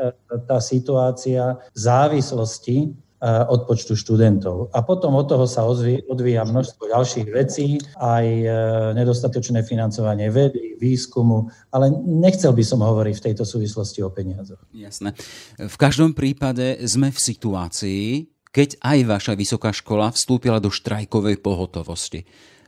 tá 0.48 0.56
situácia 0.56 1.60
závislosti 1.76 2.96
od 3.24 3.64
počtu 3.64 3.96
študentov. 3.96 4.68
A 4.76 4.84
potom 4.84 5.16
od 5.16 5.24
toho 5.24 5.48
sa 5.48 5.64
odvíja 5.64 6.44
množstvo 6.44 6.92
ďalších 6.92 7.28
vecí, 7.32 7.80
aj 7.96 8.26
e, 8.28 8.48
nedostatočné 8.92 9.64
financovanie 9.64 10.28
vedy, 10.28 10.76
výskumu, 10.76 11.48
ale 11.72 11.88
nechcel 12.04 12.52
by 12.52 12.64
som 12.64 12.84
hovoriť 12.84 13.14
v 13.16 13.24
tejto 13.32 13.44
súvislosti 13.48 14.04
o 14.04 14.12
peniazoch. 14.12 14.60
Jasné. 14.76 15.16
V 15.56 15.76
každom 15.80 16.12
prípade 16.12 16.76
sme 16.84 17.08
v 17.08 17.18
situácii, 17.18 18.04
keď 18.52 18.80
aj 18.84 18.98
vaša 19.04 19.32
vysoká 19.36 19.72
škola 19.72 20.12
vstúpila 20.12 20.60
do 20.60 20.68
štrajkovej 20.68 21.40
pohotovosti. 21.40 22.24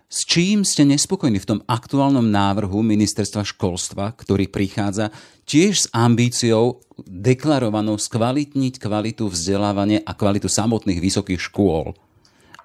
S 0.09 0.25
čím 0.25 0.65
ste 0.65 0.89
nespokojní 0.89 1.37
v 1.37 1.49
tom 1.53 1.61
aktuálnom 1.69 2.25
návrhu 2.25 2.81
ministerstva 2.81 3.45
školstva, 3.45 4.17
ktorý 4.17 4.49
prichádza 4.49 5.13
tiež 5.45 5.85
s 5.85 5.87
ambíciou 5.93 6.81
deklarovanou 7.05 8.01
skvalitniť 8.01 8.81
kvalitu 8.81 9.29
vzdelávania 9.29 10.01
a 10.09 10.17
kvalitu 10.17 10.49
samotných 10.49 11.05
vysokých 11.05 11.41
škôl? 11.53 11.93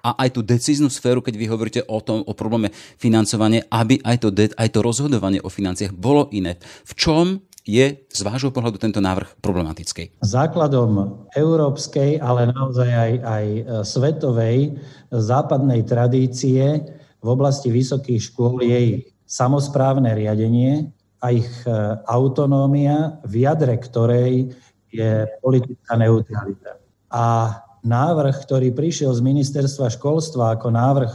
a 0.04 0.20
aj 0.20 0.36
tú 0.36 0.44
decíznu 0.44 0.92
sféru, 0.92 1.24
keď 1.24 1.32
vy 1.40 1.46
hovoríte 1.48 1.80
o 1.88 1.96
tom, 2.04 2.20
o 2.28 2.36
probléme 2.36 2.68
financovania, 3.00 3.64
aby 3.72 4.04
aj 4.04 4.20
to, 4.20 4.28
aj 4.36 4.68
to 4.68 4.84
rozhodovanie 4.84 5.40
o 5.40 5.48
financiách 5.48 5.96
bolo 5.96 6.28
iné. 6.28 6.60
V 6.84 6.92
čom 6.92 7.40
je 7.64 8.04
z 8.04 8.20
vášho 8.20 8.52
pohľadu 8.52 8.76
tento 8.76 9.00
návrh 9.00 9.40
problematický? 9.40 10.20
Základom 10.20 11.24
európskej, 11.32 12.20
ale 12.20 12.52
naozaj 12.52 12.90
aj, 12.92 13.12
aj 13.24 13.44
svetovej 13.88 14.76
západnej 15.08 15.88
tradície 15.88 16.84
v 17.24 17.28
oblasti 17.32 17.72
vysokých 17.72 18.20
škôl 18.28 18.60
je 18.60 18.78
ich 19.00 19.04
samozprávne 19.24 20.12
riadenie 20.12 20.92
a 21.24 21.32
ich 21.32 21.48
e, 21.64 21.72
autonómia, 22.04 23.16
v 23.24 23.48
jadre 23.48 23.80
ktorej 23.80 24.52
je 24.92 25.24
politická 25.40 25.96
neutralita. 25.96 26.76
A 27.08 27.56
návrh, 27.80 28.44
ktorý 28.44 28.76
prišiel 28.76 29.16
z 29.16 29.24
ministerstva 29.24 29.88
školstva 29.96 30.60
ako 30.60 30.68
návrh 30.68 31.12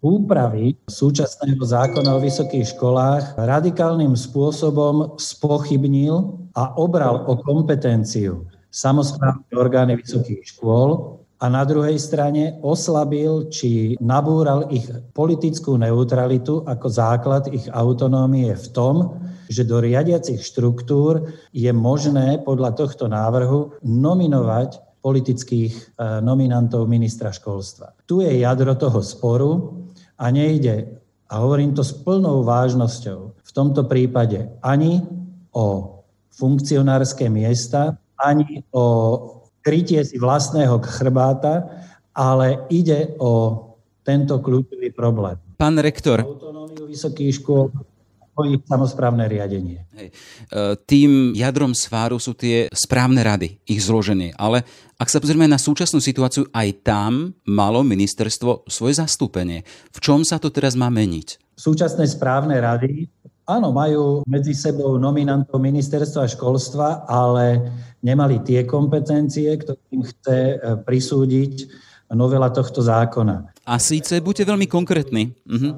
úpravy 0.00 0.80
súčasného 0.88 1.60
zákona 1.60 2.16
o 2.16 2.24
vysokých 2.24 2.76
školách, 2.76 3.36
radikálnym 3.40 4.16
spôsobom 4.16 5.20
spochybnil 5.20 6.40
a 6.56 6.72
obral 6.80 7.24
o 7.28 7.40
kompetenciu 7.40 8.48
samozprávne 8.74 9.48
orgány 9.54 9.94
vysokých 9.96 10.42
škôl 10.44 11.20
a 11.42 11.50
na 11.50 11.66
druhej 11.66 11.98
strane 11.98 12.58
oslabil 12.62 13.50
či 13.50 13.98
nabúral 13.98 14.70
ich 14.70 14.86
politickú 15.12 15.74
neutralitu 15.74 16.62
ako 16.62 16.86
základ 16.86 17.50
ich 17.50 17.66
autonómie 17.74 18.54
v 18.54 18.66
tom, 18.70 19.18
že 19.50 19.66
do 19.66 19.82
riadiacich 19.82 20.40
štruktúr 20.40 21.28
je 21.52 21.68
možné 21.74 22.40
podľa 22.40 22.78
tohto 22.78 23.10
návrhu 23.10 23.76
nominovať 23.84 24.80
politických 25.04 25.72
e, 25.74 25.80
nominantov 26.24 26.88
ministra 26.88 27.28
školstva. 27.28 27.92
Tu 28.08 28.24
je 28.24 28.40
jadro 28.40 28.72
toho 28.72 29.04
sporu 29.04 29.52
a 30.16 30.32
nejde, 30.32 30.96
a 31.28 31.44
hovorím 31.44 31.76
to 31.76 31.84
s 31.84 31.92
plnou 31.92 32.40
vážnosťou, 32.40 33.20
v 33.36 33.50
tomto 33.52 33.84
prípade 33.84 34.48
ani 34.64 35.04
o 35.52 36.00
funkcionárske 36.32 37.28
miesta, 37.28 38.00
ani 38.16 38.64
o 38.72 39.43
krytie 39.64 40.04
si 40.04 40.20
vlastného 40.20 40.76
chrbáta, 40.84 41.64
ale 42.12 42.68
ide 42.68 43.16
o 43.16 43.64
tento 44.04 44.38
kľúčový 44.38 44.92
problém. 44.92 45.40
Pán 45.56 45.80
rektor. 45.80 46.20
Autonómiu 46.20 46.84
vysokých 46.84 47.40
škôl, 47.40 47.72
ich 48.44 48.60
samozprávne 48.66 49.30
riadenie. 49.30 49.86
Hej. 49.94 50.08
E, 50.10 50.14
tým 50.84 51.32
jadrom 51.38 51.70
sváru 51.70 52.18
sú 52.18 52.34
tie 52.34 52.66
správne 52.74 53.22
rady, 53.22 53.62
ich 53.64 53.80
zloženie. 53.80 54.34
Ale 54.34 54.66
ak 54.98 55.06
sa 55.06 55.22
pozrieme 55.22 55.46
na 55.46 55.56
súčasnú 55.56 56.02
situáciu, 56.02 56.50
aj 56.50 56.68
tam 56.82 57.32
malo 57.46 57.86
ministerstvo 57.86 58.66
svoje 58.66 58.98
zastúpenie. 58.98 59.62
V 59.94 59.98
čom 60.02 60.26
sa 60.26 60.42
to 60.42 60.50
teraz 60.50 60.74
má 60.74 60.90
meniť? 60.90 61.54
Súčasné 61.54 62.10
správne 62.10 62.58
rady 62.58 63.06
Áno, 63.44 63.76
majú 63.76 64.24
medzi 64.24 64.56
sebou 64.56 64.96
nominantov 64.96 65.60
ministerstva 65.60 66.24
školstva, 66.32 67.04
ale 67.04 67.60
nemali 68.00 68.40
tie 68.40 68.64
kompetencie, 68.64 69.52
ktorým 69.52 70.00
chce 70.00 70.56
e, 70.56 70.56
prisúdiť 70.80 71.68
novela 72.16 72.48
tohto 72.48 72.80
zákona. 72.80 73.52
A 73.68 73.76
síce 73.76 74.16
buďte 74.24 74.48
veľmi 74.48 74.64
konkrétni. 74.64 75.36
Mhm. 75.44 75.68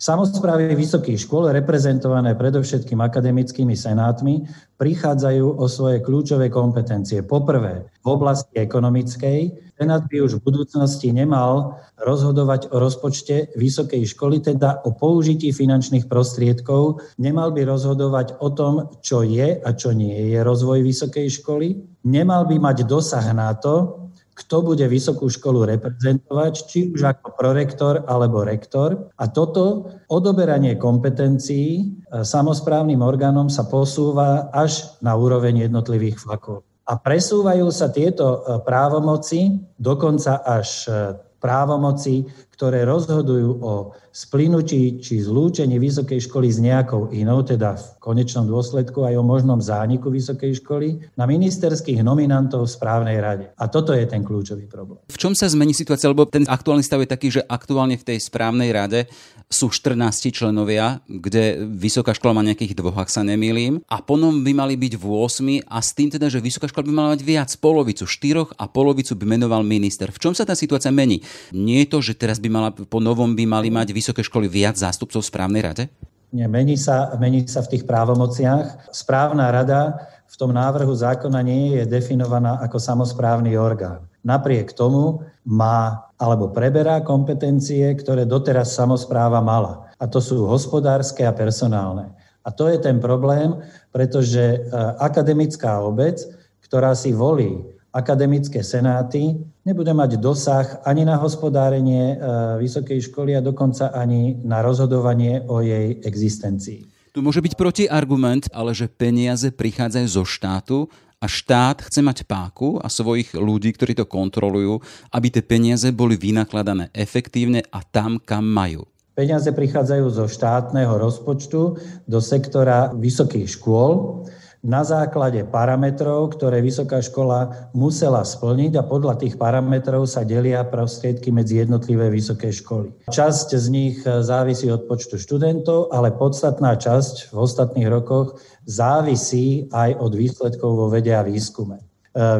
Samozprávy 0.00 0.72
vysokých 0.80 1.28
škôl, 1.28 1.52
reprezentované 1.52 2.32
predovšetkým 2.32 3.04
akademickými 3.04 3.76
senátmi, 3.76 4.48
prichádzajú 4.80 5.60
o 5.60 5.64
svoje 5.68 6.00
kľúčové 6.00 6.48
kompetencie. 6.48 7.20
Poprvé, 7.20 7.84
v 8.00 8.06
oblasti 8.08 8.56
ekonomickej, 8.56 9.68
Senát 9.80 10.04
by 10.12 10.24
už 10.24 10.40
v 10.40 10.44
budúcnosti 10.44 11.08
nemal 11.08 11.80
rozhodovať 11.96 12.68
o 12.68 12.80
rozpočte 12.80 13.48
vysokej 13.56 14.12
školy, 14.12 14.44
teda 14.44 14.84
o 14.84 14.92
použití 14.92 15.56
finančných 15.56 16.04
prostriedkov, 16.04 17.00
nemal 17.16 17.48
by 17.48 17.64
rozhodovať 17.64 18.40
o 18.44 18.52
tom, 18.52 18.92
čo 19.00 19.24
je 19.24 19.56
a 19.56 19.68
čo 19.72 19.96
nie 19.96 20.36
je 20.36 20.44
rozvoj 20.44 20.84
vysokej 20.84 21.32
školy, 21.32 21.80
nemal 22.04 22.44
by 22.44 22.60
mať 22.60 22.84
dosah 22.84 23.24
na 23.32 23.56
to, 23.56 23.99
kto 24.40 24.64
bude 24.64 24.88
vysokú 24.88 25.28
školu 25.28 25.68
reprezentovať, 25.76 26.54
či 26.64 26.78
už 26.96 27.04
ako 27.04 27.36
prorektor 27.36 28.08
alebo 28.08 28.40
rektor. 28.40 29.12
A 29.20 29.28
toto 29.28 29.92
odoberanie 30.08 30.80
kompetencií 30.80 31.68
e, 31.76 31.82
samozprávnym 32.24 33.04
orgánom 33.04 33.52
sa 33.52 33.68
posúva 33.68 34.48
až 34.50 34.96
na 35.04 35.12
úroveň 35.12 35.68
jednotlivých 35.68 36.24
fakult. 36.24 36.64
A 36.88 36.96
presúvajú 36.96 37.68
sa 37.68 37.92
tieto 37.92 38.40
e, 38.40 38.64
právomoci 38.64 39.60
dokonca 39.76 40.40
až 40.40 40.88
e, 40.88 40.92
právomoci, 41.40 42.28
ktoré 42.60 42.84
rozhodujú 42.84 43.64
o 43.64 43.96
splynutí 44.12 45.00
či 45.00 45.24
zlúčení 45.24 45.80
vysokej 45.80 46.28
školy 46.28 46.52
s 46.52 46.60
nejakou 46.60 47.08
inou, 47.08 47.40
teda 47.40 47.72
v 47.72 47.86
konečnom 47.96 48.44
dôsledku 48.44 49.00
aj 49.00 49.16
o 49.16 49.24
možnom 49.24 49.64
zániku 49.64 50.12
vysokej 50.12 50.60
školy, 50.60 51.00
na 51.16 51.24
ministerských 51.24 52.04
nominantov 52.04 52.68
v 52.68 52.74
správnej 52.76 53.16
rade. 53.16 53.48
A 53.56 53.64
toto 53.72 53.96
je 53.96 54.04
ten 54.04 54.20
kľúčový 54.20 54.68
problém. 54.68 55.00
V 55.08 55.16
čom 55.16 55.32
sa 55.32 55.48
zmení 55.48 55.72
situácia? 55.72 56.12
Lebo 56.12 56.28
ten 56.28 56.44
aktuálny 56.44 56.84
stav 56.84 57.00
je 57.00 57.08
taký, 57.08 57.32
že 57.32 57.46
aktuálne 57.48 57.96
v 57.96 58.04
tej 58.12 58.18
správnej 58.20 58.76
rade 58.76 59.08
sú 59.50 59.72
14 59.72 60.30
členovia, 60.30 61.02
kde 61.08 61.64
vysoká 61.64 62.14
škola 62.14 62.38
má 62.38 62.42
nejakých 62.46 62.78
dvoch, 62.78 62.94
ak 62.94 63.10
sa 63.10 63.26
nemýlim, 63.26 63.82
a 63.90 63.98
potom 63.98 64.46
by 64.46 64.52
mali 64.54 64.78
byť 64.78 64.94
v 64.94 65.04
8 65.10 65.66
a 65.66 65.78
s 65.82 65.90
tým 65.90 66.06
teda, 66.06 66.30
že 66.30 66.38
vysoká 66.38 66.70
škola 66.70 66.86
by 66.86 66.92
mala 66.94 67.08
mať 67.18 67.22
viac, 67.26 67.50
polovicu 67.58 68.06
štyroch 68.06 68.54
a 68.54 68.70
polovicu 68.70 69.18
by 69.18 69.26
menoval 69.26 69.66
minister. 69.66 70.14
V 70.14 70.22
čom 70.22 70.38
sa 70.38 70.46
tá 70.46 70.54
situácia 70.54 70.94
mení? 70.94 71.22
Nie 71.50 71.82
je 71.82 71.90
to, 71.90 71.98
že 71.98 72.14
teraz 72.14 72.38
by 72.38 72.49
mala, 72.50 72.74
po 72.74 72.98
novom 72.98 73.32
by 73.32 73.44
mali 73.46 73.70
mať 73.70 73.94
vysoké 73.94 74.20
školy 74.26 74.50
viac 74.50 74.74
zástupcov 74.74 75.22
v 75.22 75.30
správnej 75.30 75.62
rade? 75.62 75.84
Nie, 76.30 76.46
mení 76.46 76.78
sa, 76.78 77.14
mení 77.18 77.46
sa 77.46 77.62
v 77.62 77.78
tých 77.78 77.84
právomociach. 77.86 78.90
Správna 78.94 79.50
rada 79.50 80.10
v 80.30 80.36
tom 80.38 80.54
návrhu 80.54 80.94
zákona 80.94 81.42
nie 81.42 81.78
je 81.78 81.82
definovaná 81.90 82.62
ako 82.62 82.78
samozprávny 82.78 83.58
orgán. 83.58 84.06
Napriek 84.22 84.76
tomu 84.76 85.26
má 85.42 86.06
alebo 86.20 86.52
preberá 86.52 87.00
kompetencie, 87.00 87.82
ktoré 87.96 88.28
doteraz 88.28 88.76
samozpráva 88.76 89.40
mala. 89.40 89.90
A 89.96 90.04
to 90.06 90.20
sú 90.20 90.44
hospodárske 90.46 91.24
a 91.24 91.32
personálne. 91.32 92.12
A 92.44 92.52
to 92.52 92.68
je 92.68 92.78
ten 92.78 93.00
problém, 93.00 93.56
pretože 93.90 94.40
e, 94.40 94.58
akademická 95.00 95.80
obec, 95.80 96.20
ktorá 96.62 96.92
si 96.92 97.10
volí 97.10 97.58
akademické 97.90 98.62
senáty, 98.62 99.34
nebude 99.66 99.90
mať 99.90 100.22
dosah 100.22 100.78
ani 100.86 101.02
na 101.02 101.18
hospodárenie 101.18 102.14
e, 102.14 102.16
vysokej 102.62 103.10
školy 103.10 103.34
a 103.34 103.42
dokonca 103.42 103.90
ani 103.90 104.38
na 104.46 104.62
rozhodovanie 104.62 105.42
o 105.50 105.58
jej 105.58 105.98
existencii. 106.06 106.86
Tu 107.10 107.18
môže 107.18 107.42
byť 107.42 107.58
protiargument, 107.58 108.46
ale 108.54 108.70
že 108.70 108.86
peniaze 108.86 109.50
prichádzajú 109.50 110.06
zo 110.06 110.22
štátu 110.22 110.86
a 111.18 111.26
štát 111.26 111.90
chce 111.90 112.00
mať 112.00 112.22
páku 112.24 112.78
a 112.78 112.86
svojich 112.86 113.34
ľudí, 113.34 113.74
ktorí 113.74 113.98
to 113.98 114.06
kontrolujú, 114.06 114.78
aby 115.10 115.26
tie 115.28 115.42
peniaze 115.42 115.90
boli 115.90 116.14
vynakladané 116.14 116.88
efektívne 116.94 117.66
a 117.74 117.82
tam, 117.82 118.22
kam 118.22 118.46
majú. 118.46 118.86
Peniaze 119.18 119.52
prichádzajú 119.52 120.06
zo 120.06 120.24
štátneho 120.30 120.96
rozpočtu 120.96 121.60
do 122.08 122.18
sektora 122.22 122.94
vysokých 122.94 123.58
škôl 123.58 124.24
na 124.60 124.84
základe 124.84 125.40
parametrov, 125.48 126.36
ktoré 126.36 126.60
vysoká 126.60 127.00
škola 127.00 127.72
musela 127.72 128.20
splniť 128.20 128.76
a 128.76 128.84
podľa 128.84 129.24
tých 129.24 129.40
parametrov 129.40 130.04
sa 130.04 130.20
delia 130.20 130.60
prostriedky 130.68 131.32
medzi 131.32 131.64
jednotlivé 131.64 132.12
vysoké 132.12 132.52
školy. 132.52 132.92
Časť 133.08 133.56
z 133.56 133.66
nich 133.72 133.96
závisí 134.04 134.68
od 134.68 134.84
počtu 134.84 135.16
študentov, 135.16 135.88
ale 135.88 136.12
podstatná 136.12 136.76
časť 136.76 137.32
v 137.32 137.36
ostatných 137.40 137.88
rokoch 137.88 138.36
závisí 138.68 139.64
aj 139.72 139.96
od 139.96 140.12
výsledkov 140.12 140.70
vo 140.76 140.86
vede 140.92 141.16
a 141.16 141.24
výskume. 141.24 141.80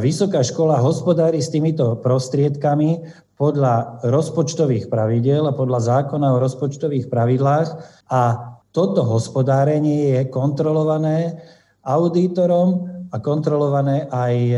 Vysoká 0.03 0.45
škola 0.45 0.83
hospodári 0.83 1.41
s 1.41 1.49
týmito 1.49 1.97
prostriedkami 2.05 3.07
podľa 3.41 4.05
rozpočtových 4.05 4.93
pravidel 4.93 5.49
a 5.49 5.57
podľa 5.57 5.81
zákona 5.81 6.37
o 6.37 6.43
rozpočtových 6.43 7.09
pravidlách 7.09 7.69
a 8.13 8.23
toto 8.77 9.03
hospodárenie 9.09 10.21
je 10.21 10.21
kontrolované 10.29 11.41
auditorom 11.97 12.87
a 13.11 13.17
kontrolované 13.19 14.07
aj 14.11 14.35
e, 14.35 14.57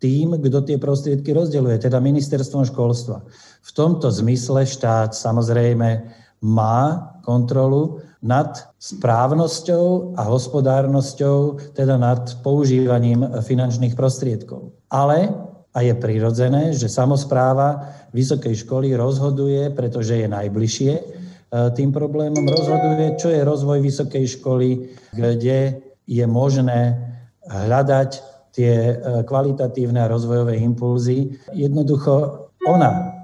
tým, 0.00 0.36
kto 0.40 0.64
tie 0.64 0.76
prostriedky 0.80 1.32
rozdeľuje, 1.36 1.84
teda 1.84 2.00
ministerstvom 2.00 2.64
školstva. 2.68 3.24
V 3.60 3.70
tomto 3.76 4.08
zmysle 4.08 4.64
štát 4.64 5.12
samozrejme 5.12 5.88
má 6.40 7.12
kontrolu 7.20 8.00
nad 8.20 8.68
správnosťou 8.80 10.16
a 10.16 10.22
hospodárnosťou, 10.28 11.72
teda 11.76 11.96
nad 11.96 12.36
používaním 12.44 13.24
finančných 13.44 13.96
prostriedkov. 13.96 14.72
Ale 14.92 15.32
a 15.70 15.86
je 15.86 15.94
prirodzené, 15.94 16.74
že 16.74 16.90
samozpráva 16.90 17.94
vysokej 18.10 18.66
školy 18.66 18.98
rozhoduje, 18.98 19.70
pretože 19.70 20.18
je 20.18 20.26
najbližšie 20.26 20.92
e, 20.98 21.02
tým 21.78 21.94
problémom, 21.94 22.42
rozhoduje, 22.42 23.14
čo 23.22 23.30
je 23.30 23.40
rozvoj 23.46 23.78
vysokej 23.78 24.24
školy, 24.40 24.90
kde 25.14 25.78
je 26.10 26.26
možné 26.26 26.98
hľadať 27.46 28.10
tie 28.50 28.72
e, 28.90 28.94
kvalitatívne 29.22 30.02
a 30.02 30.10
rozvojové 30.10 30.58
impulzy. 30.58 31.38
Jednoducho 31.54 32.46
ona 32.66 33.14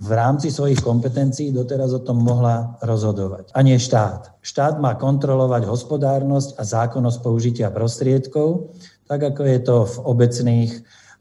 v 0.00 0.10
rámci 0.10 0.50
svojich 0.50 0.80
kompetencií 0.80 1.52
doteraz 1.54 1.92
o 1.94 2.02
tom 2.02 2.24
mohla 2.24 2.80
rozhodovať. 2.82 3.54
A 3.54 3.62
nie 3.62 3.78
štát. 3.78 4.40
Štát 4.42 4.80
má 4.80 4.96
kontrolovať 4.96 5.68
hospodárnosť 5.68 6.58
a 6.58 6.62
zákonnosť 6.64 7.18
použitia 7.22 7.68
prostriedkov, 7.70 8.74
tak 9.04 9.20
ako 9.22 9.42
je 9.44 9.58
to 9.60 9.76
v 9.84 9.96
obecných 10.08 10.72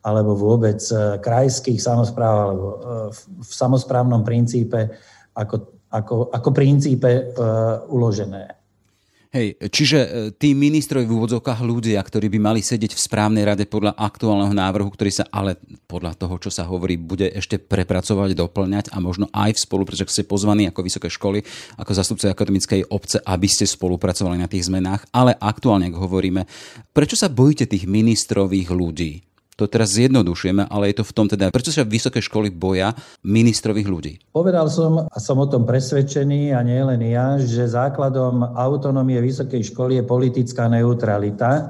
alebo 0.03 0.39
vôbec 0.39 0.79
e, 0.87 1.19
krajských 1.19 1.83
samozpráv 1.83 2.35
alebo 2.47 2.67
e, 2.67 2.77
v 3.43 3.51
samozprávnom 3.51 4.23
princípe 4.23 4.87
ako, 5.35 5.83
ako, 5.91 6.15
ako 6.31 6.49
princípe 6.53 7.33
uložené. 7.89 8.62
Hej, 9.33 9.57
čiže 9.73 10.29
tí 10.37 10.53
ministrovi 10.53 11.09
v 11.09 11.17
úvodzovkách 11.17 11.65
ľudia, 11.65 11.97
ktorí 12.05 12.29
by 12.37 12.53
mali 12.53 12.61
sedieť 12.61 12.93
v 12.93 13.01
správnej 13.01 13.41
rade 13.41 13.65
podľa 13.65 13.97
aktuálneho 13.97 14.53
návrhu, 14.53 14.93
ktorý 14.93 15.09
sa 15.09 15.25
ale 15.33 15.57
podľa 15.89 16.13
toho, 16.13 16.37
čo 16.37 16.53
sa 16.53 16.69
hovorí, 16.69 17.01
bude 17.01 17.33
ešte 17.33 17.57
prepracovať, 17.57 18.37
doplňať 18.37 18.93
a 18.93 19.01
možno 19.01 19.25
aj 19.33 19.57
v 19.57 19.63
spolupráci, 19.65 20.05
ste 20.05 20.29
pozvaní 20.29 20.69
ako 20.69 20.85
vysoké 20.85 21.09
školy, 21.09 21.41
ako 21.81 21.97
zastupce 21.97 22.29
akademickej 22.29 22.93
obce, 22.93 23.25
aby 23.25 23.49
ste 23.49 23.65
spolupracovali 23.65 24.37
na 24.37 24.45
tých 24.45 24.69
zmenách. 24.69 25.09
Ale 25.09 25.33
aktuálne, 25.33 25.89
ak 25.89 25.97
hovoríme, 25.97 26.45
prečo 26.93 27.17
sa 27.17 27.25
bojíte 27.25 27.65
tých 27.65 27.89
ministrových 27.89 28.69
ľudí? 28.69 29.32
To 29.63 29.71
teraz 29.71 29.95
zjednodušujeme, 29.95 30.67
ale 30.67 30.91
je 30.91 30.99
to 30.99 31.07
v 31.07 31.15
tom 31.15 31.31
teda, 31.31 31.47
prečo 31.47 31.71
sa 31.71 31.87
vysoké 31.87 32.19
školy 32.19 32.51
boja 32.51 32.91
ministrových 33.23 33.87
ľudí? 33.87 34.13
Povedal 34.35 34.67
som 34.67 35.07
a 35.07 35.17
som 35.23 35.39
o 35.39 35.47
tom 35.47 35.63
presvedčený 35.63 36.51
a 36.51 36.59
nie 36.67 36.83
len 36.83 36.99
ja, 37.07 37.39
že 37.39 37.71
základom 37.71 38.43
autonómie 38.59 39.23
vysokej 39.23 39.71
školy 39.71 40.03
je 40.03 40.03
politická 40.03 40.67
neutralita, 40.67 41.51
e, 41.55 41.61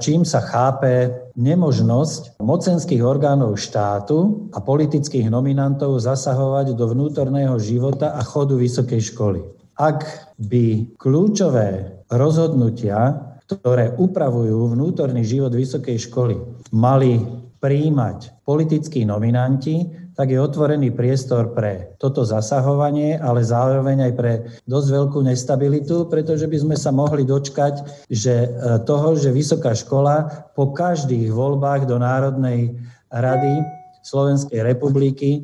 čím 0.00 0.24
sa 0.24 0.40
chápe 0.40 1.28
nemožnosť 1.36 2.40
mocenských 2.40 3.04
orgánov 3.04 3.60
štátu 3.60 4.48
a 4.56 4.64
politických 4.64 5.28
nominantov 5.28 6.00
zasahovať 6.00 6.72
do 6.72 6.96
vnútorného 6.96 7.60
života 7.60 8.16
a 8.16 8.24
chodu 8.24 8.56
vysokej 8.56 9.04
školy. 9.12 9.44
Ak 9.76 10.32
by 10.40 10.96
kľúčové 10.96 12.00
rozhodnutia 12.08 13.36
ktoré 13.48 13.96
upravujú 13.96 14.76
vnútorný 14.76 15.24
život 15.24 15.56
vysokej 15.56 15.96
školy, 16.04 16.36
mali 16.76 17.16
príjmať 17.58 18.44
politickí 18.44 19.02
nominanti, 19.02 19.88
tak 20.14 20.34
je 20.34 20.38
otvorený 20.38 20.94
priestor 20.94 21.54
pre 21.54 21.94
toto 21.98 22.26
zasahovanie, 22.26 23.18
ale 23.18 23.42
zároveň 23.42 24.10
aj 24.10 24.12
pre 24.18 24.32
dosť 24.66 24.88
veľkú 24.90 25.20
nestabilitu, 25.22 26.10
pretože 26.10 26.50
by 26.50 26.58
sme 26.58 26.76
sa 26.76 26.90
mohli 26.90 27.22
dočkať 27.22 28.06
že 28.10 28.34
e, 28.46 28.48
toho, 28.82 29.14
že 29.14 29.30
vysoká 29.30 29.78
škola 29.78 30.26
po 30.58 30.74
každých 30.74 31.30
voľbách 31.30 31.86
do 31.86 32.02
Národnej 32.02 32.78
rady 33.14 33.62
Slovenskej 34.02 34.62
republiky 34.66 35.30
e, 35.30 35.40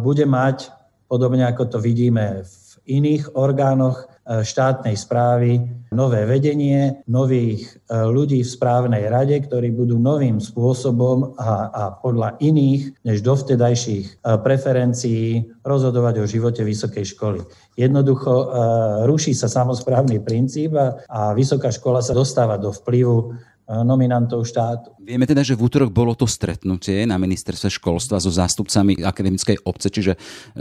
bude 0.00 0.24
mať, 0.24 0.72
podobne 1.04 1.44
ako 1.44 1.76
to 1.76 1.78
vidíme 1.80 2.44
v 2.44 2.72
iných 2.88 3.36
orgánoch 3.36 4.13
štátnej 4.24 4.96
správy 4.96 5.60
nové 5.94 6.26
vedenie, 6.26 7.06
nových 7.06 7.70
e, 7.70 7.94
ľudí 7.94 8.42
v 8.42 8.50
správnej 8.50 9.06
rade, 9.06 9.38
ktorí 9.38 9.70
budú 9.70 10.00
novým 10.00 10.42
spôsobom 10.42 11.38
a, 11.38 11.70
a 11.70 11.82
podľa 11.94 12.40
iných 12.42 13.04
než 13.06 13.22
dovtedajších 13.22 14.06
e, 14.10 14.14
preferencií 14.42 15.54
rozhodovať 15.62 16.14
o 16.24 16.28
živote 16.28 16.66
vysokej 16.66 17.04
školy. 17.14 17.40
Jednoducho 17.74 18.54
ruší 19.02 19.34
sa 19.34 19.50
samozprávny 19.50 20.22
princíp 20.22 20.78
a, 20.78 21.02
a 21.10 21.20
vysoká 21.34 21.74
škola 21.74 21.98
sa 21.98 22.14
dostáva 22.14 22.54
do 22.54 22.70
vplyvu 22.70 23.34
nominantov 23.64 24.44
štátu. 24.44 24.92
Vieme 25.00 25.24
teda, 25.24 25.40
že 25.40 25.56
v 25.56 25.64
útorok 25.64 25.88
bolo 25.88 26.12
to 26.12 26.28
stretnutie 26.28 27.08
na 27.08 27.16
ministerstve 27.16 27.72
školstva 27.80 28.20
so 28.20 28.28
zástupcami 28.28 29.00
akademickej 29.00 29.64
obce, 29.64 29.88
čiže 29.88 30.12
e, 30.12 30.18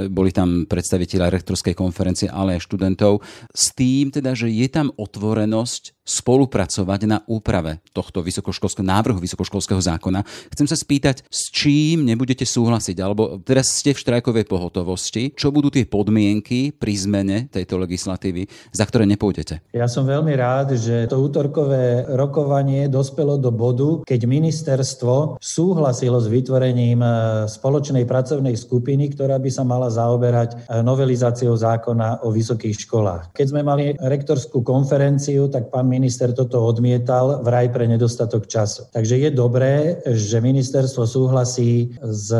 boli 0.07 0.31
tam 0.31 0.63
predstaviteľa 0.63 1.31
rektorskej 1.35 1.75
konferencie, 1.75 2.31
ale 2.31 2.55
aj 2.55 2.63
študentov, 2.63 3.19
s 3.51 3.75
tým 3.75 4.07
teda, 4.07 4.31
že 4.31 4.47
je 4.47 4.67
tam 4.71 4.87
otvorenosť 4.95 6.02
spolupracovať 6.03 7.01
na 7.07 7.17
úprave 7.31 7.79
tohto 7.95 8.19
vysokoškolského 8.19 8.83
návrhu 8.83 9.23
vysokoškolského 9.23 9.79
zákona. 9.79 10.27
Chcem 10.51 10.67
sa 10.67 10.75
spýtať, 10.75 11.23
s 11.31 11.47
čím 11.47 12.03
nebudete 12.03 12.43
súhlasiť, 12.43 12.99
alebo 12.99 13.39
teraz 13.39 13.71
ste 13.71 13.95
v 13.95 14.03
štrajkovej 14.03 14.45
pohotovosti, 14.45 15.31
čo 15.31 15.55
budú 15.55 15.71
tie 15.71 15.87
podmienky 15.87 16.75
pri 16.75 16.93
zmene 16.99 17.37
tejto 17.47 17.79
legislatívy, 17.79 18.51
za 18.75 18.83
ktoré 18.83 19.07
nepôjdete? 19.07 19.71
Ja 19.71 19.87
som 19.87 20.03
veľmi 20.03 20.35
rád, 20.35 20.75
že 20.75 21.07
to 21.07 21.23
útorkové 21.23 22.03
rokovanie 22.19 22.91
dospelo 22.91 23.39
do 23.39 23.49
bodu, 23.49 24.03
keď 24.03 24.27
ministerstvo 24.27 25.39
súhlasilo 25.39 26.19
s 26.19 26.27
vytvorením 26.27 26.99
e, 26.99 27.09
spoločnej 27.47 28.03
pracovnej 28.03 28.59
skupiny, 28.59 29.15
ktorá 29.15 29.39
by 29.39 29.49
sa 29.49 29.63
mala 29.63 29.87
zaoberať 29.87 30.67
e, 30.67 30.83
novelizáciou 30.83 31.55
zákona 31.55 32.27
o 32.27 32.33
vysokých 32.35 32.83
školách. 32.83 33.23
Keď 33.31 33.47
sme 33.47 33.61
mali 33.63 33.95
rektorskú 33.95 34.59
konferenciu, 34.65 35.47
tak 35.47 35.71
pán 35.71 35.92
minister 35.93 36.33
toto 36.33 36.65
odmietal 36.65 37.45
vraj 37.45 37.69
pre 37.69 37.85
nedostatok 37.85 38.49
času. 38.49 38.89
Takže 38.89 39.21
je 39.21 39.29
dobré, 39.29 40.01
že 40.09 40.41
ministerstvo 40.41 41.05
súhlasí 41.05 41.93
s 42.01 42.33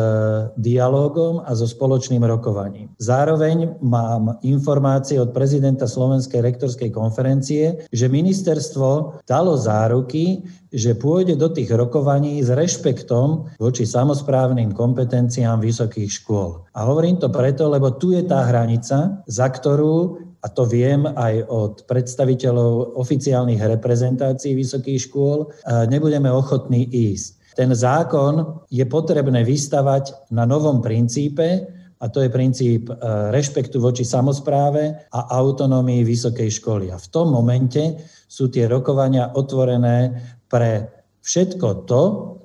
dialogom 0.58 1.46
a 1.46 1.54
so 1.54 1.70
spoločným 1.70 2.26
rokovaním. 2.26 2.90
Zároveň 2.98 3.78
mám 3.86 4.42
informácie 4.42 5.22
od 5.22 5.30
prezidenta 5.30 5.86
Slovenskej 5.86 6.42
rektorskej 6.42 6.90
konferencie, 6.90 7.86
že 7.94 8.10
ministerstvo 8.10 9.22
dalo 9.30 9.54
záruky, 9.54 10.42
že 10.74 10.98
pôjde 10.98 11.38
do 11.38 11.54
tých 11.54 11.70
rokovaní 11.70 12.42
s 12.42 12.50
rešpektom 12.50 13.62
voči 13.62 13.86
samozprávnym 13.86 14.74
kompetenciám 14.74 15.62
vysokých 15.62 16.10
škôl. 16.10 16.66
A 16.74 16.90
hovorím 16.90 17.22
to 17.22 17.30
preto, 17.30 17.70
lebo 17.70 17.94
tu 17.94 18.10
je 18.10 18.26
tá 18.26 18.42
hranica, 18.50 19.22
za 19.30 19.48
ktorú 19.54 20.33
a 20.44 20.48
to 20.52 20.68
viem 20.68 21.08
aj 21.08 21.48
od 21.48 21.74
predstaviteľov 21.88 23.00
oficiálnych 23.00 23.64
reprezentácií 23.64 24.60
vysokých 24.60 25.08
škôl, 25.08 25.48
nebudeme 25.88 26.28
ochotní 26.28 26.84
ísť. 26.84 27.56
Ten 27.56 27.72
zákon 27.72 28.66
je 28.68 28.84
potrebné 28.84 29.48
vystavať 29.48 30.34
na 30.36 30.44
novom 30.44 30.84
princípe, 30.84 31.64
a 32.04 32.12
to 32.12 32.20
je 32.20 32.28
princíp 32.28 32.92
e, 32.92 32.94
rešpektu 33.32 33.80
voči 33.80 34.04
samozpráve 34.04 35.08
a 35.08 35.20
autonómii 35.40 36.04
vysokej 36.04 36.52
školy. 36.60 36.92
A 36.92 37.00
v 37.00 37.08
tom 37.08 37.32
momente 37.32 38.04
sú 38.28 38.52
tie 38.52 38.68
rokovania 38.68 39.32
otvorené 39.32 40.12
pre 40.52 40.92
všetko 41.24 41.88
to 41.88 42.02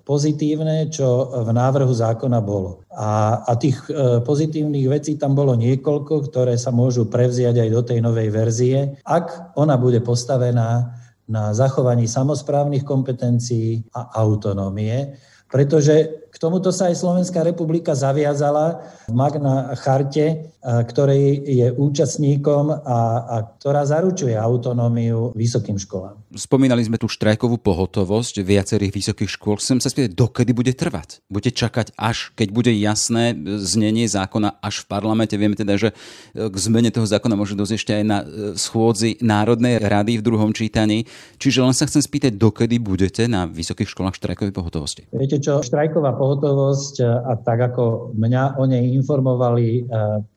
pozitívne, 0.09 0.89
čo 0.89 1.29
v 1.45 1.53
návrhu 1.53 1.93
zákona 1.93 2.41
bolo. 2.41 2.81
A, 2.97 3.45
a 3.45 3.53
tých 3.61 3.77
e, 3.93 4.25
pozitívnych 4.25 4.89
vecí 4.89 5.21
tam 5.21 5.37
bolo 5.37 5.53
niekoľko, 5.53 6.33
ktoré 6.33 6.57
sa 6.57 6.73
môžu 6.73 7.13
prevziať 7.13 7.61
aj 7.61 7.69
do 7.69 7.83
tej 7.85 7.99
novej 8.01 8.33
verzie, 8.33 8.97
ak 9.05 9.53
ona 9.61 9.77
bude 9.77 10.01
postavená 10.01 10.97
na 11.29 11.53
zachovaní 11.53 12.09
samozprávnych 12.09 12.89
kompetencií 12.89 13.85
a 13.93 14.17
autonómie, 14.17 15.13
pretože 15.53 16.28
k 16.39 16.47
tomuto 16.47 16.71
sa 16.71 16.87
aj 16.87 17.03
Slovenská 17.03 17.43
republika 17.43 17.99
zaviazala 17.99 18.79
v 19.11 19.15
Magna 19.19 19.75
charte 19.75 20.47
ktorej 20.69 21.49
je 21.49 21.67
účastníkom 21.73 22.83
a, 22.85 23.01
a 23.25 23.37
ktorá 23.57 23.89
zaručuje 23.89 24.37
autonómiu 24.37 25.33
vysokým 25.33 25.81
školám. 25.81 26.21
Spomínali 26.37 26.85
sme 26.85 27.01
tu 27.01 27.09
štrajkovú 27.09 27.57
pohotovosť 27.57 28.45
viacerých 28.45 28.93
vysokých 28.93 29.31
škôl. 29.33 29.57
Chcem 29.63 29.81
sa 29.81 29.89
spýtať, 29.89 30.13
dokedy 30.13 30.53
bude 30.53 30.77
trvať? 30.77 31.25
Budete 31.33 31.57
čakať 31.57 31.97
až, 31.97 32.37
keď 32.37 32.49
bude 32.53 32.73
jasné 32.77 33.33
znenie 33.65 34.05
zákona 34.11 34.61
až 34.61 34.85
v 34.85 34.87
parlamente? 34.93 35.41
Vieme 35.41 35.57
teda, 35.57 35.81
že 35.81 35.97
k 36.37 36.57
zmene 36.59 36.93
toho 36.93 37.09
zákona 37.09 37.33
môže 37.33 37.57
dosť 37.57 37.73
ešte 37.73 37.93
aj 37.97 38.05
na 38.05 38.19
schôdzi 38.59 39.25
Národnej 39.25 39.81
rady 39.81 40.21
v 40.21 40.27
druhom 40.27 40.53
čítaní. 40.53 41.09
Čiže 41.41 41.65
len 41.65 41.73
sa 41.73 41.89
chcem 41.89 42.05
spýtať, 42.05 42.37
dokedy 42.37 42.77
budete 42.77 43.25
na 43.25 43.49
vysokých 43.49 43.89
školách 43.89 44.21
štrajkovej 44.21 44.53
pohotovosti? 44.53 45.09
Viete 45.17 45.41
čo, 45.41 45.65
štrajková 45.65 46.13
pohotovosť 46.13 46.28
a 47.07 47.33
tak 47.41 47.73
ako 47.73 48.13
mňa 48.19 48.61
o 48.61 48.65
nej 48.69 48.93
informovali 48.93 49.89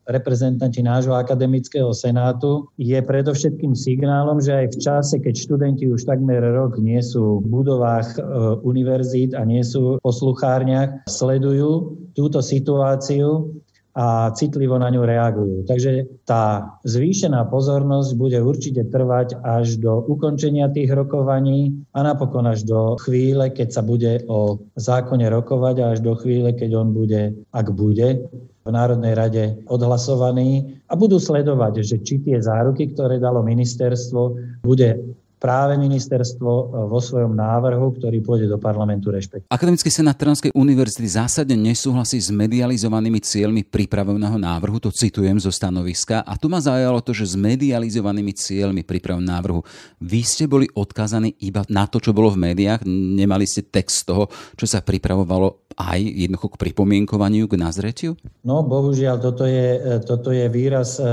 reprezentanti 0.08 0.82
nášho 0.82 1.14
akademického 1.14 1.94
senátu, 1.94 2.66
je 2.78 2.98
predovšetkým 2.98 3.72
signálom, 3.72 4.42
že 4.42 4.52
aj 4.52 4.66
v 4.74 4.80
čase, 4.82 5.14
keď 5.22 5.34
študenti 5.38 5.84
už 5.86 6.04
takmer 6.04 6.42
rok 6.42 6.78
nie 6.82 6.98
sú 6.98 7.40
v 7.40 7.46
budovách 7.46 8.18
e, 8.18 8.20
univerzít 8.66 9.38
a 9.38 9.46
nie 9.46 9.62
sú 9.62 9.98
v 9.98 10.02
posluchárniach, 10.02 11.06
sledujú 11.06 11.94
túto 12.18 12.42
situáciu 12.42 13.54
a 13.92 14.32
citlivo 14.32 14.80
na 14.80 14.88
ňu 14.88 15.04
reagujú. 15.04 15.68
Takže 15.68 16.24
tá 16.24 16.76
zvýšená 16.88 17.44
pozornosť 17.52 18.10
bude 18.16 18.40
určite 18.40 18.88
trvať 18.88 19.36
až 19.44 19.76
do 19.76 20.00
ukončenia 20.08 20.72
tých 20.72 20.88
rokovaní 20.92 21.76
a 21.92 22.00
napokon 22.00 22.48
až 22.48 22.64
do 22.64 22.96
chvíle, 23.04 23.52
keď 23.52 23.68
sa 23.68 23.82
bude 23.84 24.24
o 24.32 24.64
zákone 24.80 25.28
rokovať 25.28 25.76
a 25.84 25.88
až 25.92 26.00
do 26.00 26.16
chvíle, 26.16 26.56
keď 26.56 26.70
on 26.72 26.96
bude, 26.96 27.36
ak 27.52 27.68
bude, 27.76 28.24
v 28.62 28.70
Národnej 28.70 29.18
rade 29.18 29.44
odhlasovaný 29.66 30.78
a 30.86 30.94
budú 30.94 31.18
sledovať, 31.18 31.82
že 31.82 31.96
či 31.98 32.22
tie 32.22 32.38
záruky, 32.38 32.94
ktoré 32.94 33.18
dalo 33.18 33.42
ministerstvo, 33.42 34.38
bude 34.62 35.02
práve 35.42 35.74
ministerstvo 35.74 36.50
e, 36.54 36.64
vo 36.86 37.02
svojom 37.02 37.34
návrhu, 37.34 37.98
ktorý 37.98 38.22
pôjde 38.22 38.46
do 38.46 38.62
parlamentu 38.62 39.10
rešpektuje. 39.10 39.50
Akademický 39.50 39.90
senát 39.90 40.14
Trnavskej 40.14 40.54
univerzity 40.54 41.18
zásadne 41.18 41.58
nesúhlasí 41.58 42.22
s 42.22 42.30
medializovanými 42.30 43.18
cieľmi 43.18 43.66
pripraveného 43.66 44.38
návrhu, 44.38 44.78
to 44.78 44.94
citujem 44.94 45.42
zo 45.42 45.50
stanoviska. 45.50 46.22
A 46.22 46.38
tu 46.38 46.46
ma 46.46 46.62
zaujalo 46.62 47.02
to, 47.02 47.10
že 47.10 47.34
s 47.34 47.34
medializovanými 47.34 48.30
cieľmi 48.30 48.86
pripraveného 48.86 49.26
návrhu 49.26 49.60
vy 49.98 50.22
ste 50.22 50.46
boli 50.46 50.70
odkázaní 50.70 51.34
iba 51.42 51.66
na 51.66 51.90
to, 51.90 51.98
čo 51.98 52.14
bolo 52.14 52.30
v 52.30 52.54
médiách, 52.54 52.86
nemali 52.86 53.42
ste 53.42 53.66
text 53.66 54.06
toho, 54.06 54.30
čo 54.54 54.70
sa 54.70 54.78
pripravovalo 54.78 55.74
aj 55.74 55.98
jednoducho 55.98 56.54
k 56.54 56.60
pripomienkovaniu, 56.68 57.50
k 57.50 57.58
nazretiu? 57.58 58.12
No, 58.46 58.62
bohužiaľ, 58.62 59.18
toto 59.18 59.48
je, 59.48 59.80
e, 59.80 59.98
toto 60.06 60.30
je 60.30 60.46
výraz 60.46 61.00
e, 61.00 61.04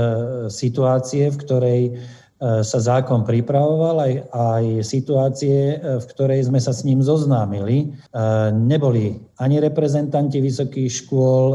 situácie, 0.52 1.32
v 1.32 1.40
ktorej 1.40 1.80
sa 2.40 2.78
zákon 2.80 3.20
pripravoval, 3.28 4.00
aj, 4.00 4.12
aj 4.32 4.64
situácie, 4.80 5.76
e, 5.76 6.00
v 6.00 6.04
ktorej 6.08 6.48
sme 6.48 6.56
sa 6.56 6.72
s 6.72 6.88
ním 6.88 7.04
zoznámili. 7.04 7.84
E, 7.84 7.86
neboli 8.56 9.20
ani 9.36 9.60
reprezentanti 9.60 10.40
vysokých 10.40 11.04
škôl 11.04 11.46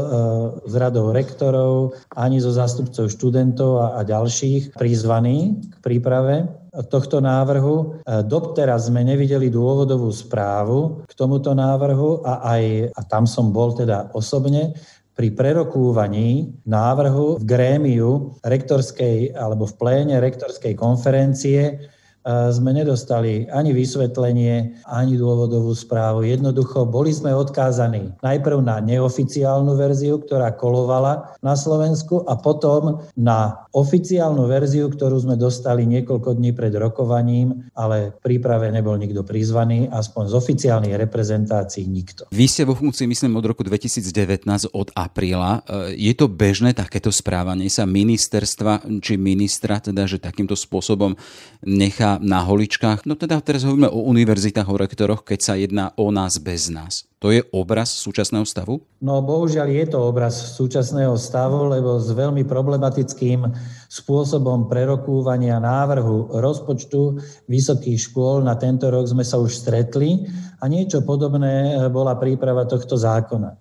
z 0.66 0.74
radou 0.74 1.14
rektorov, 1.14 1.94
ani 2.18 2.42
zo 2.42 2.50
zástupcov 2.50 3.10
študentov 3.10 3.78
a, 3.78 3.86
a 3.98 4.00
ďalších 4.02 4.74
prizvaní 4.74 5.62
k 5.62 5.74
príprave 5.82 6.50
tohto 6.90 7.22
návrhu. 7.22 8.02
Doteraz 8.26 8.90
sme 8.90 9.06
nevideli 9.06 9.48
dôvodovú 9.48 10.10
správu 10.10 11.06
k 11.06 11.12
tomuto 11.14 11.54
návrhu 11.54 12.26
a 12.26 12.58
aj, 12.58 12.90
a 12.90 13.00
tam 13.06 13.24
som 13.24 13.54
bol 13.54 13.72
teda 13.72 14.10
osobne, 14.12 14.74
pri 15.16 15.32
prerokúvaní 15.32 16.60
návrhu 16.68 17.40
v 17.40 17.44
grémiu 17.48 18.36
rektorskej 18.44 19.32
alebo 19.32 19.64
v 19.64 19.74
pléne 19.80 20.16
rektorskej 20.20 20.76
konferencie 20.76 21.88
sme 22.26 22.74
nedostali 22.74 23.46
ani 23.54 23.70
vysvetlenie, 23.70 24.82
ani 24.90 25.14
dôvodovú 25.14 25.70
správu. 25.70 26.26
Jednoducho 26.26 26.82
boli 26.82 27.14
sme 27.14 27.30
odkázaní 27.30 28.18
najprv 28.18 28.58
na 28.66 28.82
neoficiálnu 28.82 29.78
verziu, 29.78 30.18
ktorá 30.18 30.50
kolovala 30.58 31.38
na 31.38 31.54
Slovensku 31.54 32.26
a 32.26 32.34
potom 32.34 33.06
na 33.14 33.70
oficiálnu 33.70 34.50
verziu, 34.50 34.90
ktorú 34.90 35.22
sme 35.22 35.38
dostali 35.38 35.86
niekoľko 35.86 36.34
dní 36.34 36.50
pred 36.50 36.74
rokovaním, 36.74 37.70
ale 37.78 38.18
v 38.18 38.18
príprave 38.18 38.74
nebol 38.74 38.98
nikto 38.98 39.22
prizvaný, 39.22 39.86
aspoň 39.86 40.26
z 40.26 40.34
oficiálnych 40.34 40.98
reprezentácií 40.98 41.86
nikto. 41.86 42.26
Vy 42.34 42.50
ste 42.50 42.66
vo 42.66 42.74
funkcii, 42.74 43.06
myslím, 43.06 43.38
od 43.38 43.46
roku 43.46 43.62
2019, 43.62 44.74
od 44.74 44.90
apríla. 44.98 45.62
Je 45.94 46.10
to 46.18 46.26
bežné 46.26 46.74
takéto 46.74 47.14
správanie 47.14 47.70
sa 47.70 47.86
ministerstva 47.86 48.98
či 48.98 49.14
ministra, 49.14 49.78
teda, 49.78 50.10
že 50.10 50.18
takýmto 50.18 50.58
spôsobom 50.58 51.14
nechá 51.62 52.15
na 52.20 52.44
holičkách. 52.44 53.04
No 53.04 53.14
teda 53.14 53.40
teraz 53.40 53.64
hovoríme 53.64 53.88
o 53.90 54.04
univerzitách, 54.08 54.68
o 54.68 54.76
rektoroch, 54.76 55.22
keď 55.24 55.38
sa 55.40 55.54
jedná 55.54 55.92
o 55.96 56.12
nás 56.12 56.36
bez 56.40 56.68
nás. 56.68 57.06
To 57.24 57.32
je 57.32 57.40
obraz 57.50 57.90
súčasného 57.96 58.44
stavu? 58.44 58.84
No 59.00 59.24
bohužiaľ 59.24 59.68
je 59.72 59.84
to 59.88 59.98
obraz 60.04 60.36
súčasného 60.54 61.16
stavu, 61.16 61.72
lebo 61.72 61.96
s 61.96 62.12
veľmi 62.12 62.44
problematickým 62.44 63.48
spôsobom 63.88 64.68
prerokúvania 64.68 65.56
návrhu 65.56 66.36
rozpočtu 66.36 67.16
vysokých 67.48 67.98
škôl 68.12 68.44
na 68.44 68.54
tento 68.60 68.92
rok 68.92 69.08
sme 69.08 69.24
sa 69.24 69.40
už 69.40 69.52
stretli 69.52 70.28
a 70.60 70.68
niečo 70.68 71.02
podobné 71.02 71.80
bola 71.88 72.20
príprava 72.20 72.68
tohto 72.68 73.00
zákona 73.00 73.56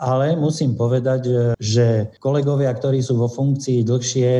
ale 0.00 0.32
musím 0.32 0.72
povedať, 0.72 1.52
že 1.60 2.16
kolegovia, 2.16 2.72
ktorí 2.72 3.04
sú 3.04 3.20
vo 3.20 3.28
funkcii 3.28 3.84
dlhšie, 3.84 4.30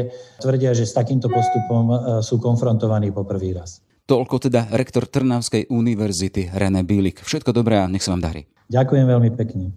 tvrdia, 0.41 0.73
že 0.73 0.89
s 0.89 0.97
takýmto 0.97 1.29
postupom 1.29 1.85
e, 1.93 1.97
sú 2.25 2.41
konfrontovaní 2.41 3.13
po 3.13 3.29
prvý 3.29 3.53
raz. 3.53 3.85
Toľko 4.09 4.51
teda 4.51 4.73
rektor 4.73 5.07
Trnavskej 5.07 5.69
univerzity 5.69 6.51
René 6.51 6.83
Bílik. 6.83 7.21
Všetko 7.21 7.53
dobré 7.53 7.79
a 7.79 7.87
nech 7.87 8.03
sa 8.03 8.17
vám 8.17 8.25
darí. 8.25 8.49
Ďakujem 8.73 9.07
veľmi 9.07 9.31
pekne. 9.37 9.71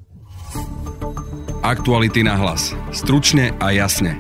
Aktuality 1.62 2.26
na 2.26 2.40
hlas. 2.40 2.72
Stručne 2.96 3.54
a 3.60 3.76
jasne. 3.76 4.18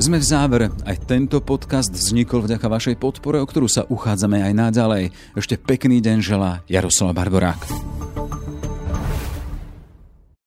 Sme 0.00 0.16
v 0.16 0.24
závere. 0.24 0.66
Aj 0.88 0.96
tento 0.96 1.44
podcast 1.44 1.92
vznikol 1.92 2.48
vďaka 2.48 2.66
vašej 2.66 2.96
podpore, 2.96 3.36
o 3.36 3.46
ktorú 3.46 3.68
sa 3.68 3.84
uchádzame 3.84 4.40
aj 4.40 4.52
naďalej. 4.56 5.04
Ešte 5.36 5.60
pekný 5.60 6.00
deň 6.00 6.18
želá 6.24 6.64
Jaroslav 6.66 7.12
Barborák. 7.12 7.99